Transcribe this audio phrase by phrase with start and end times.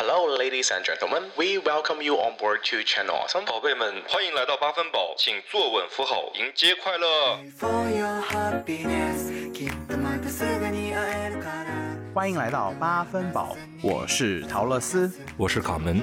[0.00, 1.30] Hello, ladies and gentlemen.
[1.36, 3.44] We welcome you on board to Channel Awesome.
[3.46, 7.38] 宝贝们，欢迎来到八分饱，请坐稳扶好，迎接快乐。
[7.58, 11.66] For your happiness きっとまたすぐに会えるから
[12.14, 15.10] 欢迎来到八分饱，我是陶乐斯。
[15.36, 16.02] 我是卡门。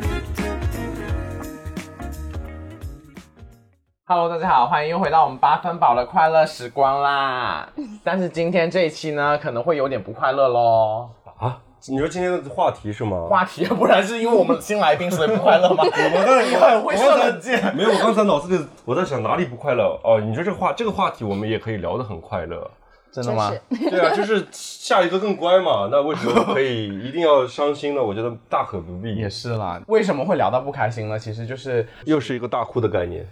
[4.13, 7.65] Hello，大家好，欢迎又回到我们八分饱的快乐时光啦。
[8.03, 11.07] 但是今天这一期呢，可能会有点不快乐喽。
[11.39, 11.57] 啊，
[11.87, 13.27] 你说今天的话题是吗？
[13.29, 15.77] 话题不然是因为我们新来宾所以不快乐吗？
[15.87, 17.73] 我刚才你很会射冷箭。
[17.73, 20.19] 没有，我刚才脑子里我在想哪里不快乐哦。
[20.19, 22.69] 你说这个话这个话题我们也可以聊得很快乐。
[23.11, 23.51] 真的吗？
[23.69, 25.89] 对啊，就是下一个更乖嘛。
[25.91, 28.01] 那为什么可以 一定要伤心呢？
[28.01, 29.15] 我觉得大可不必。
[29.15, 31.19] 也是啦，为什么会聊到不开心呢？
[31.19, 33.25] 其实就是又是一个大哭的概念。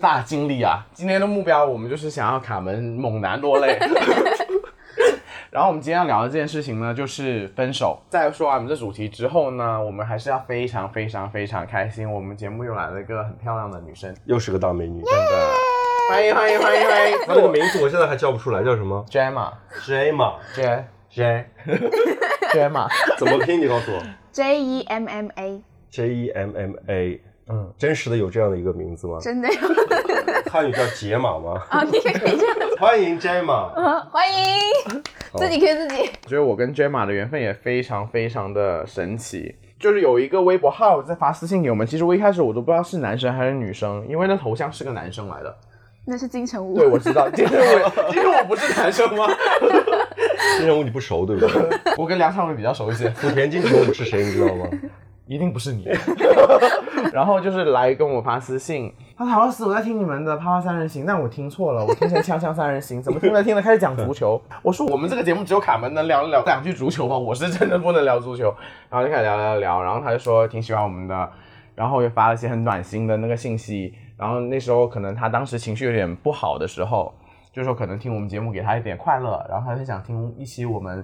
[0.00, 0.86] 大经历啊！
[0.94, 3.78] 今天的目标我们就是想要卡门猛男落泪。
[5.50, 8.00] 然后我们今天要聊的这件事情呢，就是分手。
[8.08, 15.02] 在说完我们这主题之后呢，我们还是要非常非常非常开心，我们节目又来了一个很漂亮的女生，又是个大美女。
[15.02, 15.52] 真的，
[16.10, 17.16] 欢迎欢迎欢迎欢迎！
[17.24, 21.46] 他那个名字我现在还叫不出来，叫什么？Jemma，Jemma，J J
[22.52, 23.60] Jemma，怎么拼？
[23.60, 24.02] 你告诉我。
[24.32, 27.20] J E M M A，J E M M A。
[27.48, 29.18] 嗯，真实的有这样的一个名字吗？
[29.20, 29.58] 真的有
[30.50, 31.62] 汉语叫解码吗？
[31.70, 31.82] 啊！
[31.86, 33.72] 你也可以这样，欢迎 Jemma。
[33.76, 35.02] 嗯欢迎
[35.36, 36.10] 自己 Q 自己。
[36.24, 39.54] 我觉得我跟 Jemma 的缘分也非常非常的神奇。
[39.78, 45.56] 就是有一个微博号在发私信给我们，其实我一开始我都不知道是男生还是女生，因为那头像是个男生来的。
[46.10, 49.28] 那是金城武，对，我知道，今天我今天我不是男生吗？
[50.58, 51.62] 金城武你不熟对不对？
[51.96, 54.66] 我跟梁朝伟比较熟一些，福田金城武是谁你知道吗？
[55.28, 55.86] 一定不是你。
[57.14, 64.42] 然后就是来跟我发私信，他说陶老师，我在听你们的《啪啪三人行》，但我听错了，我听成《锵锵三人行》，怎么听着听着开始讲足球？
[64.62, 67.16] 我说我们这个节目只有卡门能聊聊两句足球吗？
[67.16, 68.52] 我是真的不能聊足球。
[68.90, 71.30] 然后就开始聊聊聊，然后他就说挺喜欢我们的，
[71.76, 73.94] 然后又发了一些很暖心的那个信息。
[74.20, 77.14] 然后那时候可能他当时情绪有点不好的时候，
[77.54, 81.02] 就说可能听我们节目给他一点快乐，然后他就想听一期我们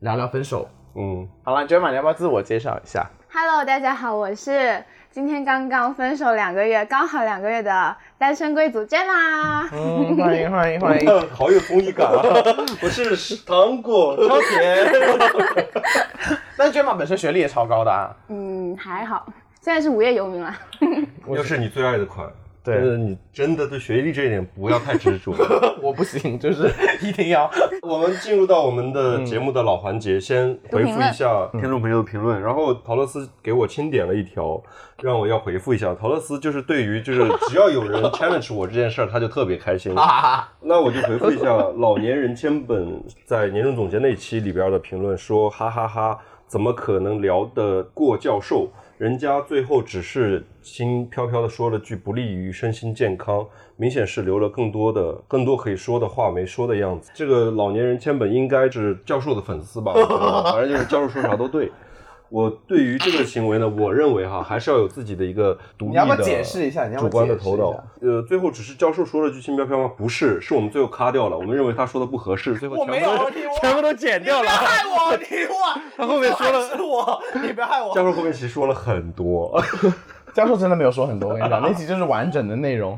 [0.00, 0.68] 聊聊分手。
[0.94, 9.66] 嗯，好了 j e m a 你要不要自我介绍一下？Hello，大家好，我是今天刚刚分手两个月，刚好两个月的单身贵族 Jenna。
[9.72, 11.08] 嗯，欢迎欢迎欢迎。
[11.32, 12.22] 好有综艺感啊！
[12.82, 14.86] 我是糖果超甜。
[16.58, 18.14] 但卷马本身学历也超高的啊。
[18.28, 19.24] 嗯，还好，
[19.62, 20.54] 现在是无业游民了。
[21.28, 22.28] 又是你最爱的款。
[22.68, 25.34] 对真的，你真的对学历这一点不要太执着。
[25.80, 26.70] 我不行，就是
[27.00, 27.50] 一定要。
[27.82, 32.40] 我们进入到我们的节目的老环节，先回复一下听众朋友的评论。
[32.40, 34.62] 然后陶乐斯给我清点了一条，
[35.02, 35.94] 让我要回复一下。
[35.94, 39.94] 陶乐斯就是对于就是只要有人 challenge 我这件事儿，他就特别开心。
[40.60, 41.46] 那我就回复一下
[41.76, 48.68] 老年人千本在年终总结那期里边的评论，说哈哈哈怎么可能聊得过教授？
[48.98, 57.12] 人家最后只是轻飘飘的说了句不利于身心健康，明显是留了更多的、更多可以说的话没说的样子。
[57.14, 59.94] 这个老年人千本应该是教授的粉丝吧？
[60.52, 61.70] 反正就是教授说啥都对。
[62.30, 67.74] 我对于这个行为呢，我认为哈， 还是要有自己的一个独立的、你要不解释一下你要不主观的头脑。
[68.00, 69.90] 呃，最后只是教授说了句轻飘飘吗？
[69.96, 71.36] 不是，是我们最后咔掉了。
[71.36, 74.48] 我们认为他说的不合适， 最后我没有 全部都你我全部都剪掉了。
[74.48, 77.94] 害我，你我，他后面说了是我，你不要害我。
[77.94, 79.60] 教授后面其实说了很多。
[80.34, 82.96] 教授真的没有说很多，我跟你讲，那期就是完整的内容。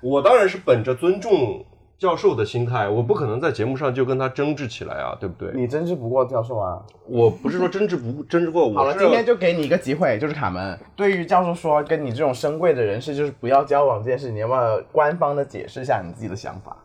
[0.00, 1.64] 我当然是本着尊重
[1.98, 5.50] 教授的心态，我不可能在节目上就跟他争执起来啊，对不对？
[5.54, 6.82] 你争执不过教授啊！
[7.06, 10.78] 我不是说争执不 争执过，我好了，今天就给你一个机会，就是卡门。
[10.94, 16.76] 对于教授说跟你这种深贵的人士就是不要交往这件事，你要不要官方的解释一下你自己的想法？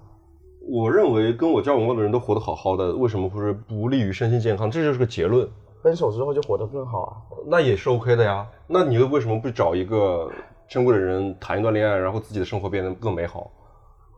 [0.65, 4.71] 我认为跟我交往过的人都活得好好的，为什么会不利于身心健康？
[4.71, 5.45] 这就是个结论。
[5.83, 7.11] 分手之后就活得更好啊！
[7.47, 8.47] 那也是 OK 的呀。
[8.67, 10.29] 那你又为什么不找一个
[10.69, 13.51] 珍贵的人谈一段恋爱，然后自己的生活变得更美好？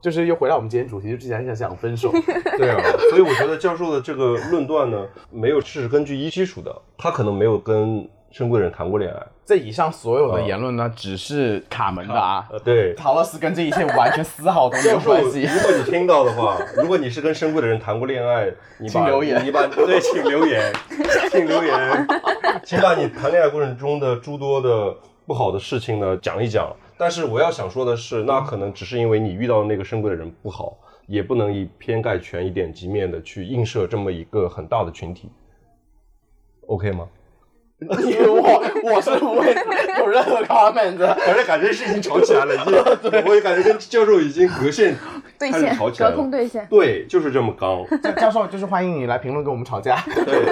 [0.04, 2.12] 就是又回到我们今天主题，就之前想想分手。
[2.60, 2.76] 对啊，
[3.10, 5.02] 所以我觉得教授的这个论断呢，
[5.32, 9.18] 没有是根据一基础的，他可能没有跟深贵的人谈过恋爱。
[9.46, 12.46] 这以上所有的言论呢，只是卡门的啊。
[12.52, 15.60] 呃，对，陶乐斯跟这一切完全丝毫都没有关系，如。
[15.62, 20.74] 果你听到的话，如果你是跟深贵的人谈过恋爱，你把请留言你把对，请留言，
[21.32, 22.08] 请留言，
[22.66, 24.94] 请把你谈恋爱过程中的诸多的
[25.26, 26.68] 不好的事情呢讲一讲。
[26.98, 35.30] 但是我要想说的是，那可能只是因为你遇到的那个深柜的人不好，也不能以偏概全、以点及面的去映射这么一个很大的群体。
[36.68, 37.08] OK 吗？
[37.80, 39.54] 因为我我是不会
[40.00, 41.14] 有任何 comment 的。
[41.16, 42.74] 反正感觉是已经吵起来了，已经，
[43.28, 44.96] 我也感觉跟教授已经隔线
[45.38, 46.32] 对线吵，起来隔空。
[46.32, 46.66] 对线。
[46.70, 47.86] 对，就是这么刚。
[48.02, 50.02] 教 教授就是欢迎你来评论跟我们吵架。
[50.06, 50.46] 对，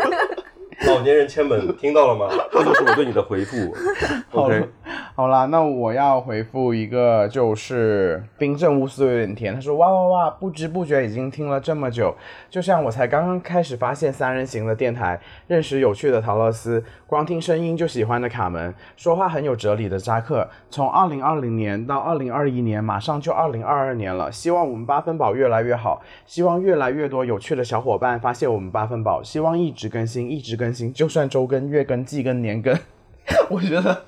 [0.88, 2.28] 老年人千本 听到了吗？
[2.52, 3.56] 这就是我对你的回复。
[4.32, 4.70] OK，
[5.16, 9.54] 好啦，那我要回复一个，就是冰镇乌苏有点甜。
[9.54, 12.16] 他说哇哇哇，不知不觉已经听了这么久，
[12.50, 20.48] 就像我才刚刚开始发现三人行的电台，认识有趣的陶乐斯，光听声音就喜欢的卡门，说话很有哲理的扎克。
[20.70, 32.78] 从二零二零年到二零二一年，马上就二零二二年了，希望我们八分宝越来越好，希望越来越多有趣的小伙伴发现我们八分宝，希望一直更新，一直更新，就算周更、月更、季更、年更，
[33.50, 34.04] 我觉得。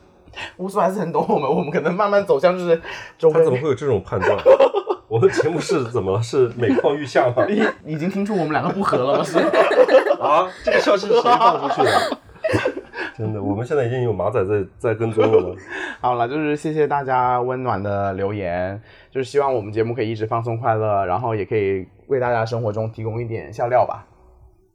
[0.58, 2.82] 乌苏还是很懂我们，我们可能慢慢走向就是
[3.20, 4.36] 周更他怎么会有这种判断？
[5.08, 6.24] 我们节目是怎么了？
[6.24, 7.46] 是每况愈下吗？
[7.86, 9.24] 已经听出我们两个不合了吗？
[9.24, 9.38] 是
[10.20, 12.18] 啊，这个消息是谁放出去的？
[13.16, 15.56] 真的，我们现在已经有马仔在在跟踪了呢。
[16.02, 18.82] 好了，就是谢谢大家温暖的留言，
[19.12, 24.04] 就是希望我们节目可以一直放松快乐，然后也可以为大家生活中提供一点笑料吧。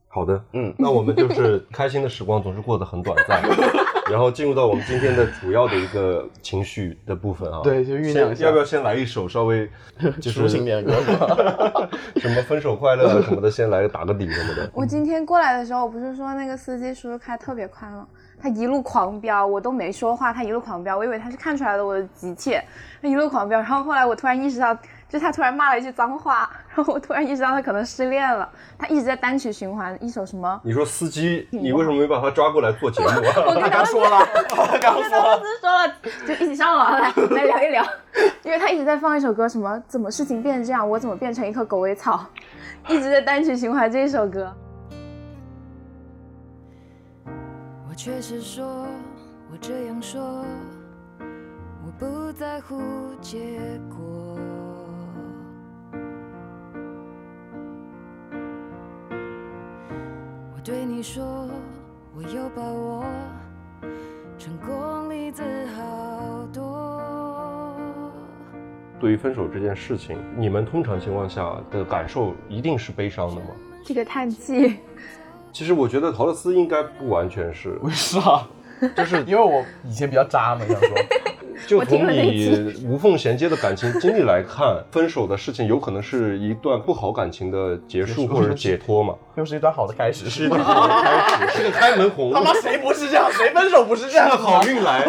[0.09, 3.43] 好的，嗯， 那我们就是开心的时光总是过得很短暂，
[4.11, 7.61] 然后进入到我们今天的主要的一个情绪的部分啊。
[7.63, 9.69] 对就酝酿一下要不要先来一首稍微
[10.21, 11.89] 就是抒情点的歌。
[12.17, 14.71] 什么分手快乐啊什么的，先来打个底什么的。
[14.75, 18.07] 我今天过来的时候，我不是说那个司机叔叔开特别快吗？
[18.41, 22.63] 他一路狂飙，我都没说话，他一路狂飙，我以为他是看出来了我的急切，
[23.03, 24.77] 他一路狂飙，然后后来我突然意识到，
[25.09, 28.47] 就他突然骂了一句脏话，然后我突然意识到他可能失恋了，
[28.79, 30.61] 他一直在单曲循环一首什么。
[30.63, 33.55] 你说司机，你为什么没把他抓过来做节目我啊？
[33.63, 34.19] 跟他说了，
[34.81, 35.95] 刚我跟他公司说了，
[36.27, 37.83] 就一起上网来来聊一聊，
[38.43, 42.27] 因为他一直在放一首歌，什么怎么事情变成这样，我怎么变成一棵狗尾草，
[42.89, 44.55] 一直在单曲循环这一首歌。
[47.89, 48.87] 我确实说，
[49.51, 50.45] 我这样说，
[51.21, 52.79] 我不在乎
[53.23, 53.59] 结
[53.89, 54.18] 果。
[60.59, 61.49] 我对你说，
[62.17, 63.05] 我有把握，
[64.37, 65.41] 成功例子
[65.77, 68.11] 好多。
[68.99, 73.51] 对于分手这件事情，你们通常情况下的感受一定是悲伤的吗？
[73.85, 74.79] 这个叹气，
[75.53, 78.45] 其实我觉得陶乐斯应该不完全是，为啥？
[78.97, 80.89] 就是因为我以前比较渣嘛，想说。
[81.67, 93.29] 就从你无缝衔接的感情经历来看，分手的事情有可能是一段不好感情的结束或者解脱嘛，又是一段好的开始，是一个好的开始， 是个开门红，他妈谁不是这样？
[93.33, 94.31] 谁分手不是这样？
[94.31, 95.05] 是个好运来。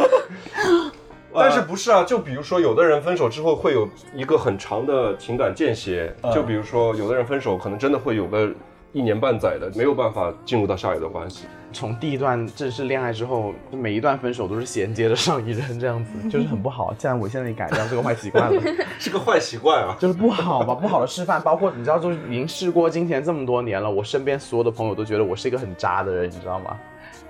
[1.32, 2.04] 但是不是啊？
[2.04, 8.50] 就比如说，有的人分手之后会有一个很长的情感间歇，就比如说，有的人分手可能真的会有个
[8.92, 11.46] 一年半载的，没有办法进入到下一段关系。
[11.72, 16.92] 从第一段正式恋爱之后，每一段分手都是衔接着上一任，这样子 就是很不好。
[16.98, 18.62] 既然我现在也改掉这个坏习惯了，
[18.98, 19.96] 是个坏习惯啊。
[20.00, 21.40] 就是不好吧，不好的示范。
[21.42, 26.76] 包括你知道，就是已经事过境迁这么多年了，我身边所有的朋友都觉得我是一个很渣的人，你知道吗？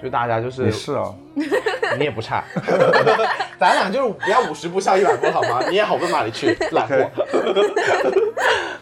[0.02, 1.16] 就大家就是是哦，
[1.98, 2.44] 你也不差，
[3.60, 5.62] 咱俩就是不要五十步笑一百步好吗？
[5.70, 7.10] 你也好不到哪里去， 懒货。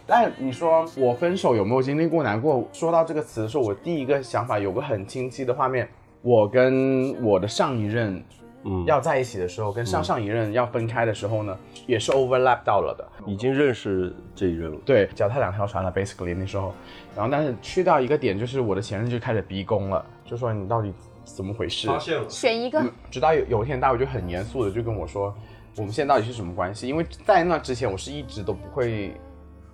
[0.06, 2.68] 但你说我分手有没有经历过难过？
[2.72, 5.90] 说到这个词的时候，我第一个想法有个很清晰的画面，
[6.22, 8.24] 我跟我的上一任。
[8.64, 11.56] 嗯，要在一起的时候，跟上上一任要分开的时候呢，
[11.86, 13.08] 也是 overlap 到了的。
[13.26, 14.78] 已经认识这一任了。
[14.84, 16.74] 对，脚踏两条船了，basically 那时候。
[17.16, 20.92] 然后，但是去到一个点，就是我的前任就开始逼宫了，就说你到底
[21.38, 21.86] 怎么回事？
[21.86, 25.32] 发现了，选一个，直到有有一天，大卫就很严肃的就跟我说，
[25.76, 26.88] 我们现在到底是什么关系？
[26.88, 29.14] 因为在那之前，我是一直都不会，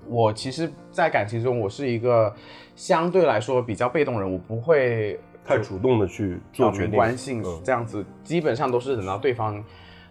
[0.09, 2.35] 我其实，在感情中，我是一个
[2.75, 6.97] 相对来说比较被动人，我不会太主动的去做决定。
[6.97, 9.63] 关性嗯这样子，基本上都是等到对方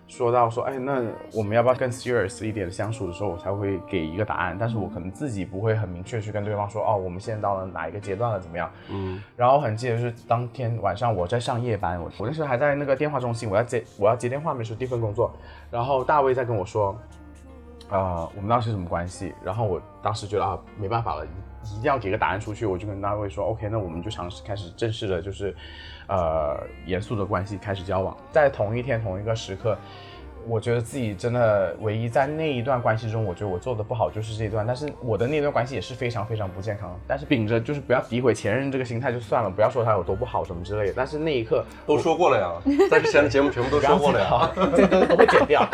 [0.08, 4.56] 说到说，哎，那我们要不要更 serious 一点的相处的时候，我才会给一个答案。
[4.58, 8.70] 但是我可能自己不会很明确去跟对方说，哦，我们现在到了哪一个阶段了，怎么样？
[8.90, 15.32] 嗯，然后很记得是当天晚上我在上夜班，我我那时候还在那个电话中心，我要接我要接电话，没事第一份工作。
[15.70, 16.94] 然后大卫在跟我说，
[17.88, 19.32] 呃，我们当时什么关系？
[19.42, 21.24] 然后我当时觉得啊，没办法了，
[21.64, 22.66] 一定要给个答案出去。
[22.66, 25.54] 我就跟大卫说，OK，那我们就尝试开始正式的，就是
[26.12, 28.16] 呃严肃的关系开始交往。
[28.30, 29.76] 在同一天同一个时刻，
[30.46, 36.96] 我觉得自己真的唯一在那一段关系中，我觉得我做的不好就是这一段，但是我的那段关系也是非常非常不健康的。
[37.06, 40.94] 但是秉着就是不要诋毁前任这个心态就算了，不要说他有多不好什么之类的。
[40.96, 45.66] 但是那一刻都说过了呀，在之前的节目全部都说过了呀，这都都会剪掉。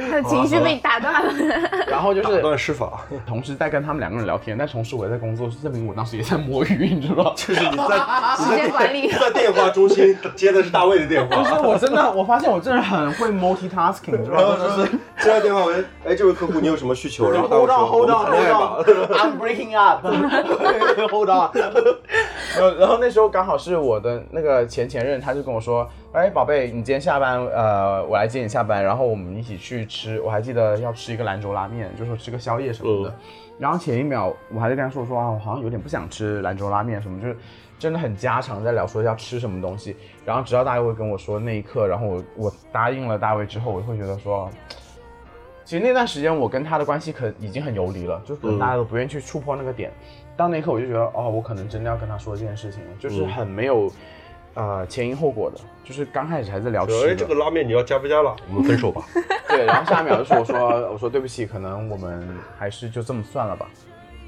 [0.08, 1.32] 他的情绪被打断了。
[1.88, 7.32] 然后就打是断施法， 同时在跟他们两个人聊天，但同时我也在工作，证明我当时也在摸鱼，你知道吗？
[7.36, 7.96] 就是你在
[8.36, 14.56] 时间管理在电话中心接的是大卫的电话就是，我真的，我发现我真的很会 multitasking，你知道吗？
[14.58, 14.86] 然后说
[15.20, 17.28] 接到电话喂，哎，这位客户你有什么需求？
[17.32, 18.86] 然后大卫 Hold 说 hold 们 on, 谈恋爱 hold。
[18.88, 19.18] on.
[19.18, 20.06] I'm breaking up.
[21.12, 21.50] hold on.
[22.58, 30.20] 然后然后那时候刚好是我的那个前前任，他就跟我说：“哎，宝贝，你今天下班，呃，我来接你下班，然后我们一起去吃。
[30.20, 33.10] 我还记得要吃一个兰州拉面，就说吃个宵夜什么的。
[33.10, 33.14] 嗯
[33.60, 37.36] 然后前一秒我还在跟他说说啊，我好像有点不想吃兰州拉面什么，就是
[37.78, 39.94] 真的很家常在聊说要吃什么东西。
[40.24, 44.50] 然后直到大卫跟我说那一刻，然后我我答应了大卫之后，我会觉得说。
[45.64, 49.90] 其实那段时间我跟他的关系可已经很游离了，就是可能大家都不愿意去触碰那个点。
[50.36, 53.92] 到那一刻我就觉得，哦，我可能真的要跟他说这件事情了，就是很没有，
[54.54, 55.58] 呃，前因后果的。
[55.84, 58.34] 就是刚开始还在聊吃哎，这个拉面你要加不加了？
[58.48, 59.02] 我们分手吧。
[59.48, 62.26] 对，然后下一秒就是我说我说对不起，可能我们
[62.56, 63.68] 还是就这么算了吧。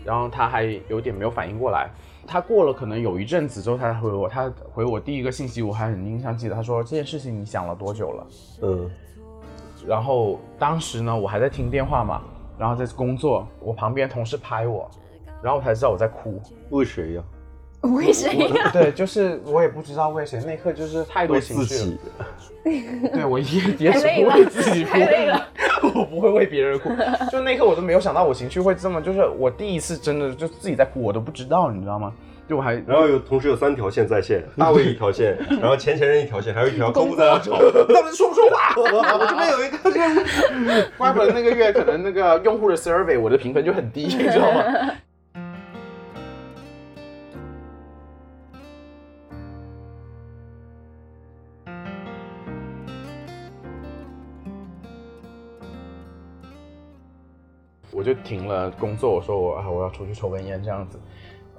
[0.04, 1.88] 然后他还有点没有反应过来，
[2.26, 8.26] 他过了可能有一阵子之后，他才回我，他回我第一个信息我还很印象记得，他说这件事情你想了多久了？
[8.62, 8.90] 嗯，
[9.86, 12.22] 然后当时呢，我还在听电话嘛，
[12.58, 14.90] 然后在工作，我旁边同事拍我，
[15.42, 16.40] 然后我才知道我在哭。
[16.70, 17.22] 为谁呀？
[17.82, 18.70] 为谁呀？
[18.72, 22.26] 对，就是我也不知道为谁，那一刻就是太多情绪自己了。。
[23.12, 23.44] 对我也
[23.78, 25.48] 也只会太累了为自己 哭太累了，
[25.96, 26.90] 我不会为别人哭。
[27.32, 32.12] 就那一刻我都没有想到我情绪会这么，就是我第一次真的就自己在哭，我都不知道，你知道吗？
[32.48, 37.56] 就我还然后有同时有三条线在线， 大卫一条线， 然后前前任一条线，还有一条客户在那吵。
[37.56, 38.74] 他们说不说话？
[38.76, 44.62] 我这边有一个任务，怪不得那个月可能那个用户的 survey 我的评分就很低，你知道吗？
[57.94, 60.98] 我就停了工作，我说我啊我要出去抽根烟这样子。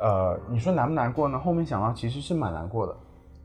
[0.04, 1.40] 呃，你说难不难过呢？
[1.40, 2.94] 后面想到其实是蛮难过的。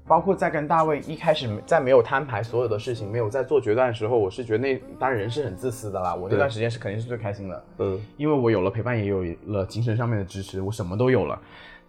[0.08, 6.14] 包括在跟大卫一开始在没有摊牌所有的事情，没有在做决断的时候，我是觉得那当然人是很自私的啦。
[6.14, 11.38] 我那段时间是肯定是最开心的，嗯，因为我有了陪伴，也有了精神上面的支持，我什么都有了。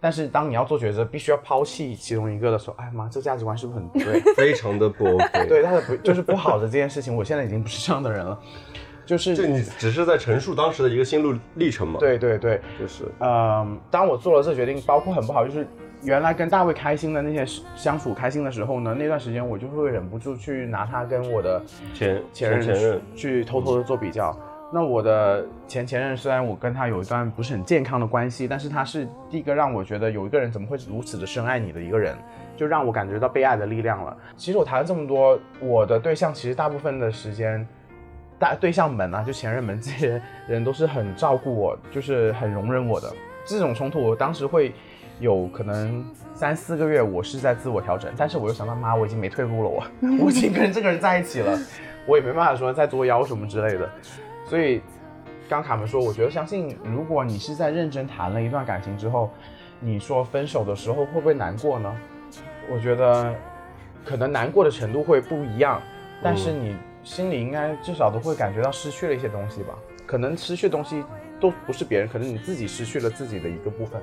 [0.02, 4.20] 但是当你要做抉择，必须要抛弃其中一个的时候，哎妈，这价值观是不是很不对？
[4.36, 5.48] 非常的不 OK。
[5.48, 8.38] 对，他的不就是不好的这件事情，我现在已经不是这样的人了，
[9.10, 15.66] 就是就你只是在陈述当时的一个心路历程嘛。，对对对，就是嗯，当我做了这决定，包括很不好，就是
[16.04, 21.60] 原来跟大卫开心的那些相处开心的时候呢，那段时间我就会忍不住去拿他跟我的
[21.92, 24.32] 前前任前前任去偷偷的做比较。
[24.72, 32.14] 那我的前前任虽然我跟他有一段不是很健康的关系，但是他是第一个让我觉得有一个人怎么会如此的深爱你的一个人，
[32.56, 34.16] 就让我感觉到被爱的力量了。
[34.36, 37.66] 其实我谈了这么多，我的对象其实大部分的时间，
[38.40, 43.12] 大对象们啊，就前任们这些人都是很照顾我，就是很容忍我的。
[43.44, 44.72] 这种冲突，我当时会
[45.18, 49.84] 有可能三四个月，我是在自我调整，但是我又想到，妈，我已经没退路了，我
[50.24, 51.58] 我已经跟这个人在一起了，
[52.06, 53.86] 我也没办法说再作妖什么之类的。
[54.46, 54.80] 所以，
[55.48, 59.30] 刚卡门说，我觉得相信，如果你是在认真谈了一段感情之后，
[59.80, 61.94] 你说分手的时候会不会难过呢？
[62.72, 63.34] 我觉得
[64.04, 65.82] 可能难过的程度会不一样，
[66.22, 69.74] 但是你心里应该至少都会感觉到失去了一些东西吧。
[70.06, 71.04] 可能失去的东西
[71.40, 74.00] 都不是别人，可能你自己失去了自己的一个部分。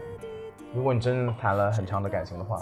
[0.73, 2.57] 如果你真的谈了很长的感情的话，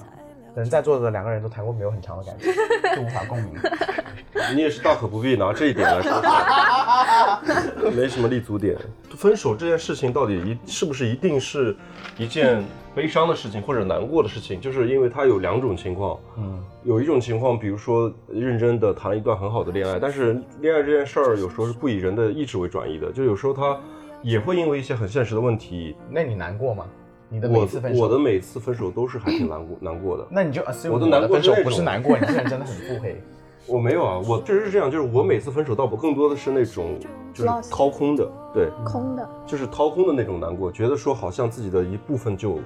[0.53, 2.53] 可能在座的两个人都谈过没有很长的感情，
[2.95, 3.53] 就无法共鸣。
[4.55, 8.77] 你也是大可不必拿这一点来说， 没什么立足点。
[9.15, 11.75] 分手这件事情到底一是不是一定是
[12.17, 12.63] 一件
[12.95, 14.59] 悲伤的事情或者难过的事情？
[14.61, 23.77] 就是因为它有两种情况，嗯，有一种情况，比如说认真的谈了一段很好的恋爱，但是恋爱这件事儿有时候是不以人的意志为转移的，就有时候他
[24.23, 25.95] 也会因为一些很现实的问题。
[26.09, 26.85] 那你难过吗？
[27.27, 30.25] 你的每我次分手，我的每次分手都是还挺难过难过的。
[30.29, 33.21] 那你就 assume 我的难过分手是不是难过，你现在真的很腹黑。
[33.67, 36.99] 我没有啊，我确实是这样，就是我每次分手倒不更多的是那种
[37.33, 42.59] 就是掏空的，对，空的，就是掏空的那种难过，觉得说好像自己的一部分就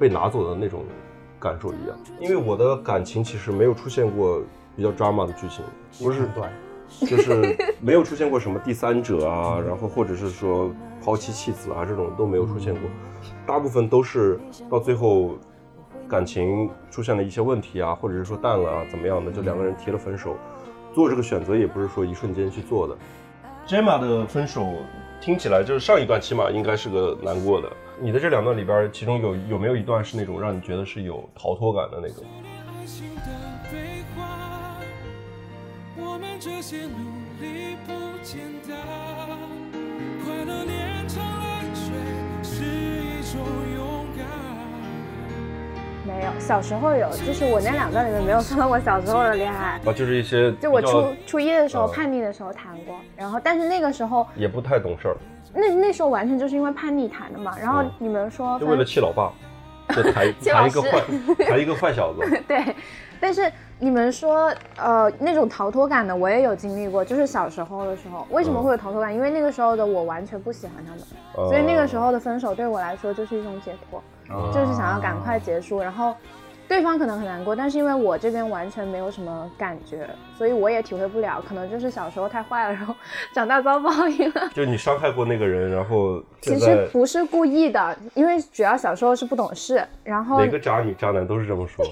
[0.00, 0.82] 被拿走的那种
[1.38, 1.96] 感受一样。
[2.18, 4.42] 因为我的感情其实没有出现过
[4.74, 5.62] 比较 drama 的剧情，
[6.02, 6.50] 不是很短，
[7.00, 10.70] 就是没有出现过什么第三者啊，然后或者是说
[11.04, 12.82] 抛妻弃子啊这种都没有出现过，
[13.46, 14.40] 大部分都是
[14.70, 15.36] 到最后
[16.08, 20.34] 感情出现了一些问题啊，或者是说淡了啊，怎么样的，就两个人提了分手。
[20.92, 22.96] 做这个选择也不是说一瞬间去做的。
[23.66, 24.66] Gemma 的分手
[25.20, 27.70] 听起来就是上一段起码应该是个难过的。
[28.02, 32.24] 你的这两段里边，其中有有没有一段是那种让你觉得是有逃脱感的那种？
[35.96, 36.88] 我们这些努
[37.38, 37.92] 力不
[38.22, 38.78] 简单，
[40.24, 41.92] 快乐炼成泪水
[42.42, 43.38] 是一种
[43.76, 44.26] 勇敢。
[46.06, 49.78] 没有，小时候有，就是我那两段里面没有说到我小时候的恋爱。
[49.84, 55.16] 啊，就是一些就我初初一的时候呃叛逆的时候谈过，然后但是那个时候也不太懂事儿，
[55.52, 57.56] 那那时候完全就是因为叛逆谈的嘛。
[57.58, 59.32] 然后嗯你们说就为了气老爸，
[59.94, 61.02] 就谈一个坏
[61.46, 62.20] 谈一个坏小子。
[62.46, 62.74] 对，
[63.20, 69.14] 但是你们说，呃，那种逃脱感的，我也有经历过，就是小时候的时候，为什么会有逃脱感？
[69.14, 71.00] 因为那个时候的我完全不喜欢他们，
[71.34, 74.02] 哦所以那个时候的分手对我来说就是一种解脱，
[74.52, 76.14] 就是想要赶快结束，然后。
[76.70, 80.08] 对方可能很难过，但是因为我这边完全没有什么感觉，
[80.38, 81.42] 所以我也体会不了。
[81.48, 82.94] 可能就是小时候太坏了，然后
[83.34, 84.48] 长大遭报应了。
[84.54, 91.84] 就你伤害过那个人，然后其实不是故意的，因为主要小时候是不懂事，然后每个渣女渣男都是这么说，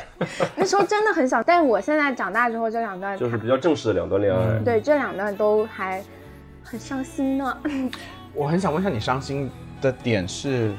[0.56, 1.42] 那时候真的很小。
[1.42, 4.58] 但是我现在长大之后，这两段就是比较正式的两段恋爱。
[4.64, 6.02] 对，这两段都还
[6.64, 7.54] 很伤心呢。
[8.32, 9.50] 我很想问一下，你伤心
[9.82, 10.72] 的点是？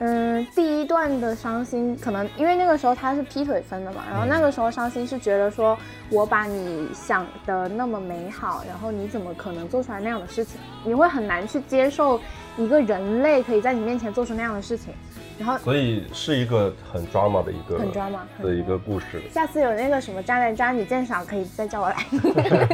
[0.00, 5.76] 嗯，第一段的伤心，可能因为那个时候他是劈腿分的嘛，然后那个时候伤心是觉得说，
[6.10, 10.60] 我把你想的那么美好，然后你怎么可能做出来那样的事情？
[10.84, 12.20] 你会很难去接受
[12.56, 14.94] 一个人类可以在你面前做出那样的事情，
[15.38, 19.22] 然后所以是一个很 drama 的一个很 drama 的一个故事。
[19.30, 21.96] 下次有那个什么渣男渣女鉴赏，可以再叫我来。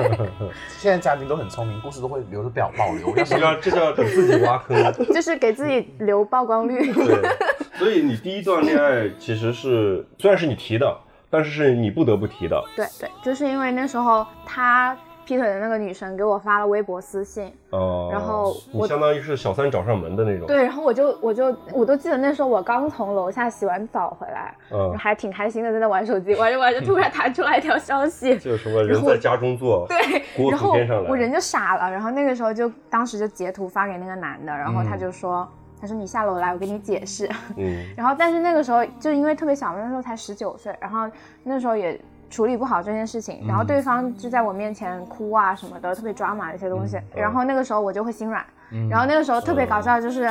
[0.79, 3.15] 现在嘉宾都很聪明，故事都会留着表保留。
[3.17, 4.93] 要是这叫这叫给自己挖坑。
[5.13, 6.93] 就是给自己留曝光率。
[6.93, 7.31] 对，
[7.75, 10.97] 所以你第一段恋爱其实是虽然是你提的，
[11.29, 12.65] 但是是你不得不提的。
[12.75, 20.47] 对对，就是因为那时候他劈腿的那个女生给我发了微博私信，哦、然后我你相当于是小三找上门的那种。
[20.47, 30.75] 对，然后我就我就我都记得那时候我刚从楼下洗完澡回来，嗯，还挺开心的在那玩手机，玩着玩着突然弹出来一条消息， 就是什么人在家中坐，对，锅然后。
[31.09, 35.49] 我人就傻了，然后那个时候就当时就截图发给那个男的，然后他就说。
[35.81, 37.29] 他说：“你下楼来，我给你解释。
[37.59, 41.07] 嗯， 然后，但是那个时候就因为特别小，那时候才十九岁，然后
[41.43, 46.99] 那时候也处理不好这件事情，然后对方就在我面前哭啊什么的，特别抓马的一些东西。
[47.15, 48.45] 然后那个时候我就会心软，
[48.91, 50.29] 然后那个时候特别搞笑，就是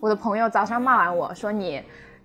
[0.00, 1.82] 我的朋友早上骂完我说你。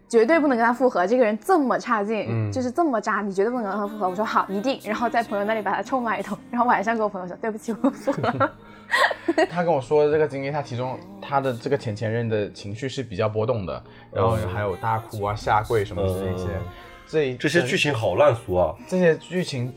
[0.09, 4.09] 绝对不能跟他复合，这个人这么差劲，就是这么渣，你绝对不能跟他复合。
[4.09, 4.77] 我说好，一定。
[4.83, 8.51] 然后在朋友那里把他臭骂一通，然后晚上跟我朋友说对不起，我复合了。
[9.49, 13.81] 他跟我说的这个经历，他其中他的这个前前任的情绪是比较波动的，
[14.11, 16.49] 然后还有大哭啊、下跪什么的这些，
[17.11, 18.73] 这一这些剧情好烂俗啊！
[18.87, 19.73] 这些剧情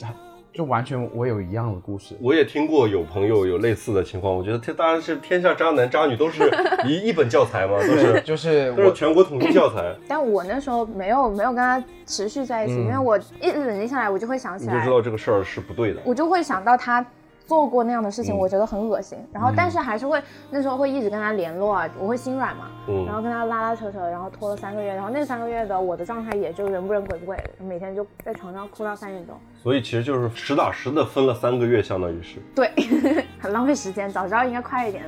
[0.53, 2.15] 就完全我有一样的故事。
[2.21, 6.49] 我也听过有朋友有类似的情况，我觉得天当然是天下渣男渣女都是
[6.87, 16.01] 一 一本教材嘛，都是就是都是全国统一教材，但我那时候没有没有跟他持续在一起，因为我一冷静下来，我就会想起来你就知，道这个事儿是不对的。
[16.05, 17.05] 我就会想到他
[17.47, 19.19] 做过那样的事情，嗯我觉得很恶心。
[19.33, 29.35] 然后，但是还是会那时候会一直跟他联络啊，我会心软嘛，嗯然后跟他拉拉扯扯，然后拖了三个月，然后那三个月的我的状态也就人不人鬼不鬼的，每天就在床上哭到三点钟。
[29.63, 32.39] 所以其实就是实打实的分了三个月，相当于是。
[32.55, 32.71] 对，
[33.41, 35.05] 很浪费时间，早知道应该快一点，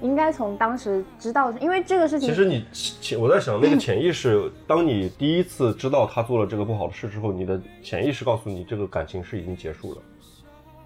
[0.00, 9.98] 应该从当时知道，因为这个事情其实你潜，我在想那个潜意识，当你第一次知道他做了这个不好的事之后，你的潜意识告诉你这个感情是已经结束了。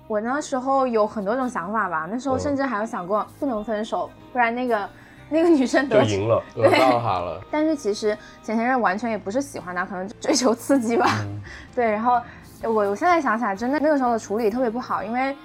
[0.09, 4.89] 我那时候有很多种想法吧，那时候嗯甚至还有想过不能分手，不然那个
[5.29, 11.07] 那个女生就得赢了，得到他了，但是其实前前任完全也不是喜欢他，可能追求刺激吧。
[11.75, 12.21] 对，然后
[12.63, 15.37] 我我现在想起来，真的那个时候的处理特别不好，因为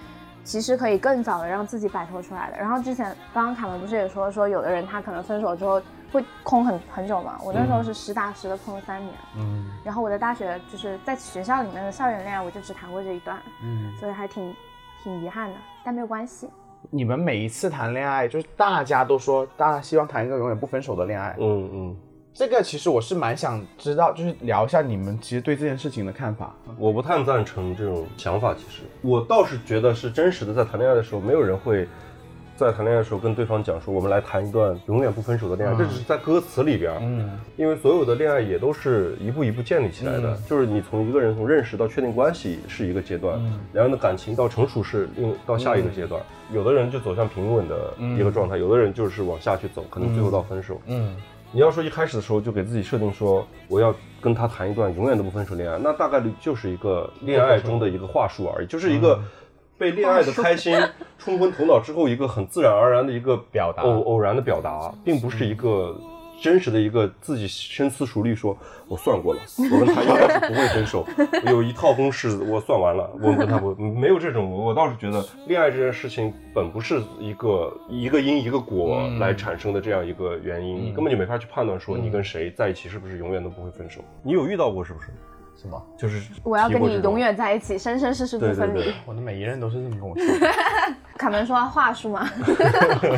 [0.44, 2.58] 其实可以更早的让自己摆脱出来的。
[2.58, 9.14] 然后之前刚刚卡门不是也说说有的人他可能分手之后会空很很久嘛，我那时候是实打实的空了三年。
[9.38, 13.96] 嗯然后我在大学就是在学校里面的校园恋爱，我就只谈过这一段，嗯。
[13.98, 14.54] 所以还挺
[15.04, 16.48] 挺遗憾的，但没有关系。
[16.90, 21.36] 你们每一次谈恋爱，就是大家都说，大家希望谈一个永远不分手的恋爱。
[21.40, 21.96] 嗯嗯，
[22.34, 26.56] 这个其实我是蛮想知道，就是聊一下你们其实对这件事情的看法。
[26.80, 28.54] 我不太赞成这种想法。
[28.56, 31.88] 其实我倒是觉得是真实的，在谈恋爱的时候，没有人会
[32.62, 35.76] 在谈恋爱的时候跟对方讲说，我们来谈一段永远不分手的恋爱。
[35.76, 43.42] 这只是在歌词里边，嗯因为所有的恋爱也都是一步一步建立起来的，就是你从一个人从认识到确定关系是一个阶段，
[43.74, 46.22] 两人的感情到成熟是另到下一个阶段。
[46.54, 50.80] 有的人就走向平稳的一个状态，有的人就是往下去走，可能最后到分手。
[50.86, 51.16] 嗯
[51.54, 59.20] 你要说一开始的时候就给自己设定说我要跟他谈一段永远都不分手恋爱，那大概率就是一个恋爱中的一个话术而已，就是一个
[59.82, 60.78] 被恋爱的开心
[61.18, 66.00] 冲昏头脑之后一个很自然而然的一个表达偶偶然的表达，并不是一个
[66.40, 68.56] 真实的一个自己深思熟虑说，
[68.88, 69.40] 我算过了，
[69.72, 71.04] 我跟他应该是不会分手，
[71.48, 84.00] 有一套公式我算完了，我跟他不没有这种，我倒是觉得恋爱这件事情本不是一个一个因一个果来产生的这样一个原因，你根本就没法去判断说你跟谁在一起是不是永远都不会分手。
[84.22, 85.08] 你有遇到过是不是？
[85.62, 85.82] 什么？
[85.96, 88.94] 就是我要跟你永远在一起，生生世世不分离。
[89.06, 90.48] 我的每一任都是这么跟我说。
[91.18, 92.28] 卡门说话术吗？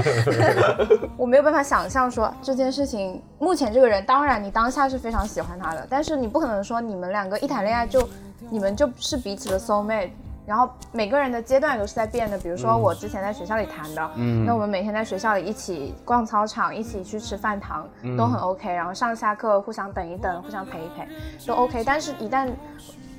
[1.16, 8.08] 我没有办法想象说这件事情，目前这个人，当然你当下是非常喜欢他的，但是你不可能说你们两个一谈恋爱就，
[8.50, 10.10] 你们就是彼此的 soul mate。
[10.46, 18.70] 然后每个人的阶段都是在变的，比如说我之前在学校里谈的，嗯，那我们每天在学校里一起逛操场，一起去吃饭堂，都很 OK。
[18.72, 21.08] 然后上下课互相等一等，互相陪一陪，
[21.48, 21.84] 都 OK。
[21.86, 22.50] 但是，一旦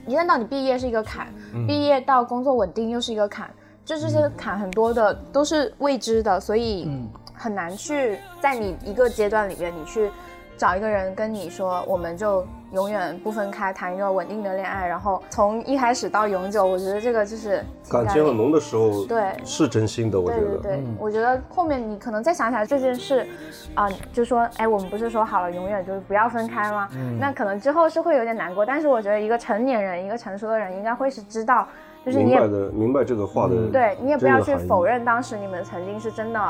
[0.06, 1.26] 一旦到你毕业是一个坎，
[1.66, 3.48] 毕业到工作稳定又是一个坎，
[3.86, 6.86] 就这些坎很多的都是未知的，所以
[7.32, 10.10] 很难去在你一个阶段里面，你去
[10.58, 19.32] 找一个人跟你说，我们就永远不分开，谈一个稳定的恋爱，然后从一开始到永久，我觉得这个就是感情很浓的时候，对。
[19.44, 20.42] 是真心的，我觉得。
[20.42, 23.26] 对对对，我觉得后面你可能再想起来这件事，
[23.74, 26.88] 啊、就说，哎，我们不是说好了永远就是不要分开吗？
[27.20, 31.68] 那可能之后是会有点难过，但是我觉得一个成年人，一个成熟的人应该会是知道，
[32.04, 36.40] 就是你也明白的，明白这个话的，对你也不要去否认当时你们曾经是真的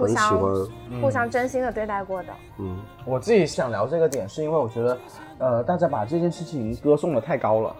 [0.00, 2.28] 互相，互相真心的对待过的。
[2.58, 4.98] 嗯，我自己想聊这个点，是因为我觉得，
[5.38, 7.76] 呃，大家把这件事情歌颂的太高了。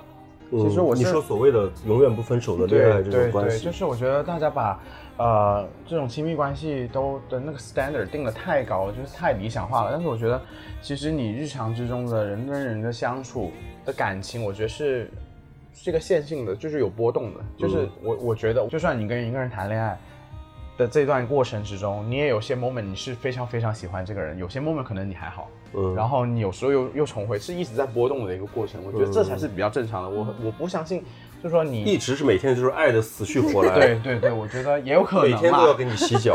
[0.50, 4.80] 其实我你说所谓的永远不分手的恋爱这种关对，系，就是我觉得大家把
[5.16, 9.92] 呃这种亲密关系都的那个 standard 定的太高了，就是太理想化了。
[9.92, 10.42] 但是我觉得，
[10.82, 13.52] 其实你日常之中的人跟人的相处
[13.84, 15.08] 的感情，我觉得是
[15.72, 17.40] 是一个线性的，就是有波动的。
[17.56, 19.96] 就是我我觉得，就算你跟一个人谈恋爱。
[20.80, 28.80] 的这段过程之中，你也有些 moment 你是非常非常喜欢这个人，有些 moment 可能你还好，嗯然后你有时候又又重回，是一直在波动的一个过程。
[28.82, 30.08] 我觉得这才是比较正常的。
[30.08, 31.04] 我我不相信，
[31.42, 36.34] 就是说你一直是每天就是爱的死去活来， 对，对对，我觉得也有可能每天都要给你洗脚。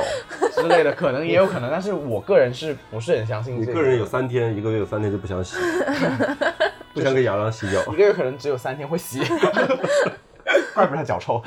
[0.54, 5.58] 之类的，可能也有可能，但是我个人是不是很相信这你个人有三天，一个月有三天就不想洗，
[6.94, 7.96] 不想给亚当洗脚一。
[7.96, 9.22] 个月可能只有三天会洗，
[10.76, 11.42] 怪不得他脚臭。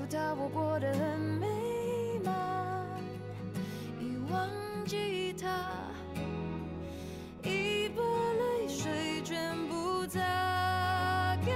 [0.00, 1.46] 诉他我过得很美
[2.24, 2.34] 满，
[4.00, 4.48] 已忘
[4.86, 5.46] 记他，
[7.42, 10.18] 已把泪水全部擦
[11.44, 11.54] 干。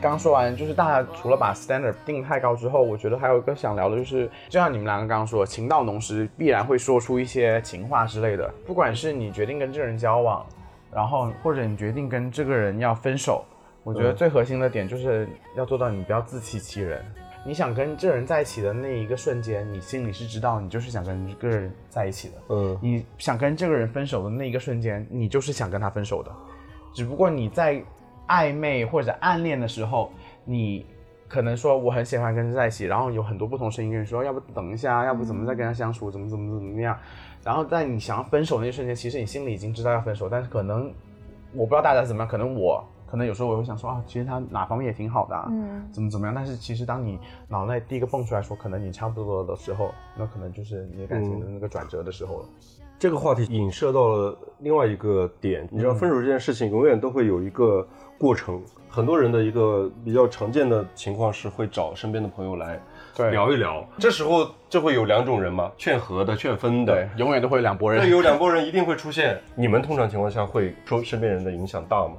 [0.00, 8.48] 刚说完，就是大家除了把 standard 定太高之后，我觉得还有一个想聊的就是，就像你们两个刚刚说，情到浓时必然会说出一些情话之类的。
[8.64, 10.46] 不管是你决定跟这个人交往，
[10.92, 13.44] 然后或者你决定跟这个人要分手，
[13.84, 17.04] 我觉得最核心的点就是要做到你不要自欺欺人。
[17.46, 22.34] 你想跟这人在一起的那一个瞬间，你心里是知道你就是想跟这个人在一起的。
[22.48, 26.32] 嗯，你想跟这个人分手的那一个瞬间，你就是想跟他分手的，
[26.94, 27.82] 只不过你在
[28.28, 30.10] 暧昧或者暗恋的时候，
[30.46, 30.86] 你
[31.28, 36.98] 可能说我很喜欢跟他在一起，然后有很多不同声音跟你说，要不等一下，要不怎么再跟他相处，怎么怎么怎么样，
[37.44, 40.90] 然后在你想要分手那一瞬间，其实你心里已经知道要分手，但是可能
[41.52, 42.82] 我不知道大家怎么样，可能我。
[43.14, 46.34] 可能有时候我会想说啊，其实他哪方面也挺好的、啊，嗯怎么怎么样。
[46.34, 52.44] 但是其实当你脑袋第一个蹦出来说，可能你差不多的时候，那可能就是你感情的那个转折的时候了。
[52.98, 57.86] 这个话题引射到了另外一个点，你知道分手这件事情永远都会有一个
[58.18, 62.80] 过程，很多人的一个比较常见的情况是会找身边的朋友来
[63.14, 68.10] 对聊一聊，这时候就会有两种人嘛，劝和的、劝分的对，，永远都会有两拨那人。
[68.10, 69.40] 有两拨人一定会出现。
[69.54, 72.14] 你们通常情况下会受身边人的影响大吗？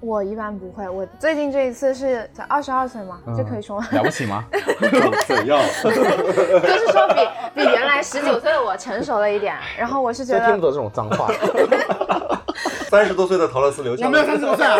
[0.00, 3.88] 我一般不会，我最近这一次是才二十二岁嘛，这可以说吗？
[3.92, 4.44] 了不起吗？
[5.26, 5.58] 怎样？
[5.82, 7.20] 就是说比
[7.54, 11.28] 比原来十九岁的我成熟了一点，然后我是觉得这听不懂这种脏话。
[12.88, 14.78] 三十多岁的陶乐斯留下有没有三十多岁啊？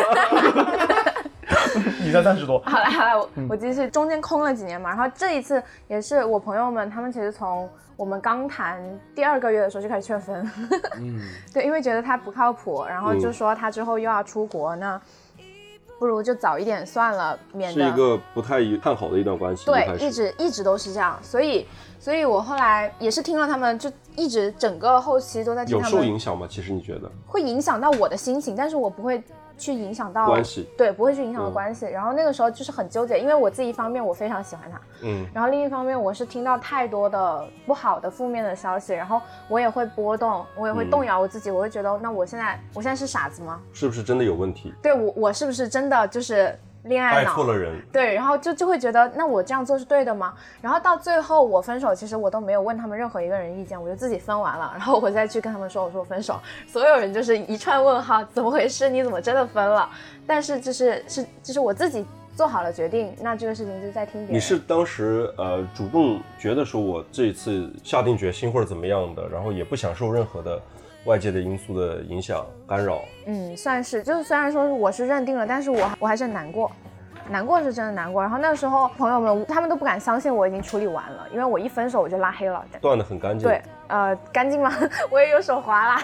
[2.06, 2.58] 你才三十多。
[2.64, 8.80] 好了好了，我我继续，中间空了几年嘛，然后这一次也是我朋友们，他们其实从我们刚谈
[9.14, 10.50] 第二个月的时候就开始劝分，
[11.00, 11.20] 嗯，
[11.52, 15.00] 对，因为觉得他不靠谱，然后就说他之后又要出国，那
[15.98, 21.66] 不如就早一点算了，免得是一个不太看好的一段关系，对一直一直都是这样，所以
[21.98, 26.46] 所以我后来也是听了他们，就一直整个后期都在听他们，受影响吗？
[26.48, 27.10] 其实你觉得？
[27.26, 29.22] 会影响到我的心情，但是我不会
[29.58, 31.86] 去影响到关系，对，不会去影响到嗯关系。
[31.86, 43.60] 然后那个时候就是很纠结，因为我自己一方面我非常喜欢他，嗯然后另一方面我是听到太多的不好的负面的消息，然后我也会波动，我也会嗯动摇我自己，我会觉得那我现在我现在是傻子吗？
[43.72, 44.74] 是不是真的有问题？
[44.82, 47.35] 对我我是不是真的就是恋爱爱脑？
[47.35, 50.35] 错了人，对，然后就就会觉得，那我这样做是对的吗？
[50.61, 58.88] 然后到最后我分手，其实我都没有问他们任何一个人意见，我就自己分完了，然后我再去跟他们说，我说我分手，所有人就是一串问号，怎么回事？
[58.88, 59.88] 你怎么真的分了？
[60.27, 64.35] 但是就是是就是我自己做好了决定，那这个事情就在听别人。
[64.35, 70.61] 你是当时呃主动觉得说我这一次下定决心或者怎么样的，然后也不想受任何的
[71.06, 76.70] 外界的因素的影响干扰，嗯，算是，就是虽然说我是认定了，但是我我还是很难过，
[77.30, 78.20] 难过是真的难过。
[78.20, 82.64] 然后那个时候朋友们他们都不敢相信我已经处理完了，因为我一分手我就拉黑了。
[82.80, 83.48] 断的很干净。
[83.48, 84.72] 对，，呃，干净吗？
[85.08, 86.02] 我也有手滑啦，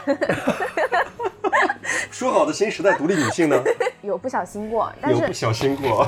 [2.10, 3.60] 说好的新时代独立女性呢，
[4.02, 6.06] 有不小心过，但是有不小心过。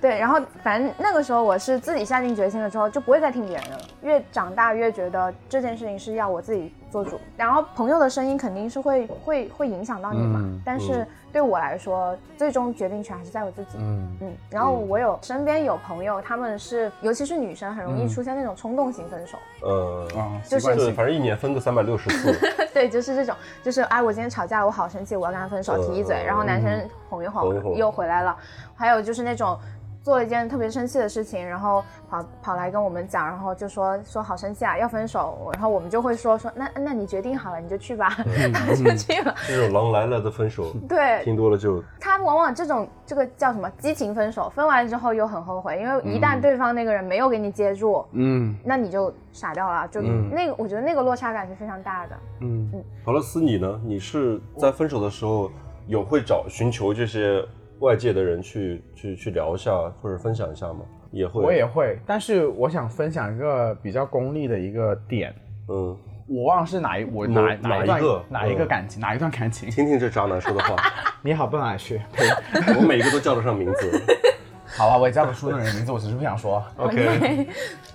[0.00, 3.82] 对，然后反正那个时候我是自己下定决心了之后，就不会再听别人的了。
[4.02, 10.38] 越长大越觉得这件事情是要我自己做主，然后朋友的声音肯定是会会会影响到你嘛。
[10.42, 13.78] 嗯但是对我来说，最终决定权还是在我自己。
[13.78, 19.38] 嗯嗯，然后我有身边有朋友，他们是尤其是女生，很容易出现那种冲动型分手。
[19.62, 22.38] 呃，啊，就是反正一年分个三百六十次，
[22.74, 28.36] 对，就是这种，就是哎，我今天吵架了，我好生气，我要跟他分手，提一嘴，嗯然后男生哄一哄一哄哄，又回来了。
[28.74, 29.58] 还有就是那种
[30.02, 38.16] 做了一件特别生气的事情，然后跑跑来跟我们讲，然后就说说好生气啊，要分手，然后我们就会说说那那你决定好了，你就去吧，
[38.52, 39.34] 然后 就去了。
[39.46, 41.22] 这种狼来了的分手， 对。
[41.24, 48.56] 听多了就他往往这种这个叫什么激情分手，分完之后又很后悔，因为一旦对方那个人没有给你接住，嗯。
[48.64, 50.28] 那你就傻掉了，就嗯。
[50.30, 52.18] 那个我觉得那个落差感是非常大的。
[52.40, 52.72] 嗯，
[53.04, 53.80] 陶乐斯，你呢？
[53.84, 55.50] 你是在分手的时候
[55.86, 57.44] 有会找寻求这些
[57.82, 60.80] 外界的人去去去聊一下或者分享一下吗？
[61.10, 65.34] 也会，我也会，但是我想分享一个比较功利的一个点，
[65.68, 69.68] 嗯，我忘了是哪一我哪哪一段哪一个哪一个嗯感情哪一段感情。
[69.68, 70.76] 听听这渣男说的话，
[71.20, 72.00] 你好，奔哪里去？
[72.78, 74.02] 我每一个都叫得上名字。
[74.74, 76.64] 好吧，我也叫不出那个人名字，我只是不想说。
[76.78, 77.46] OK，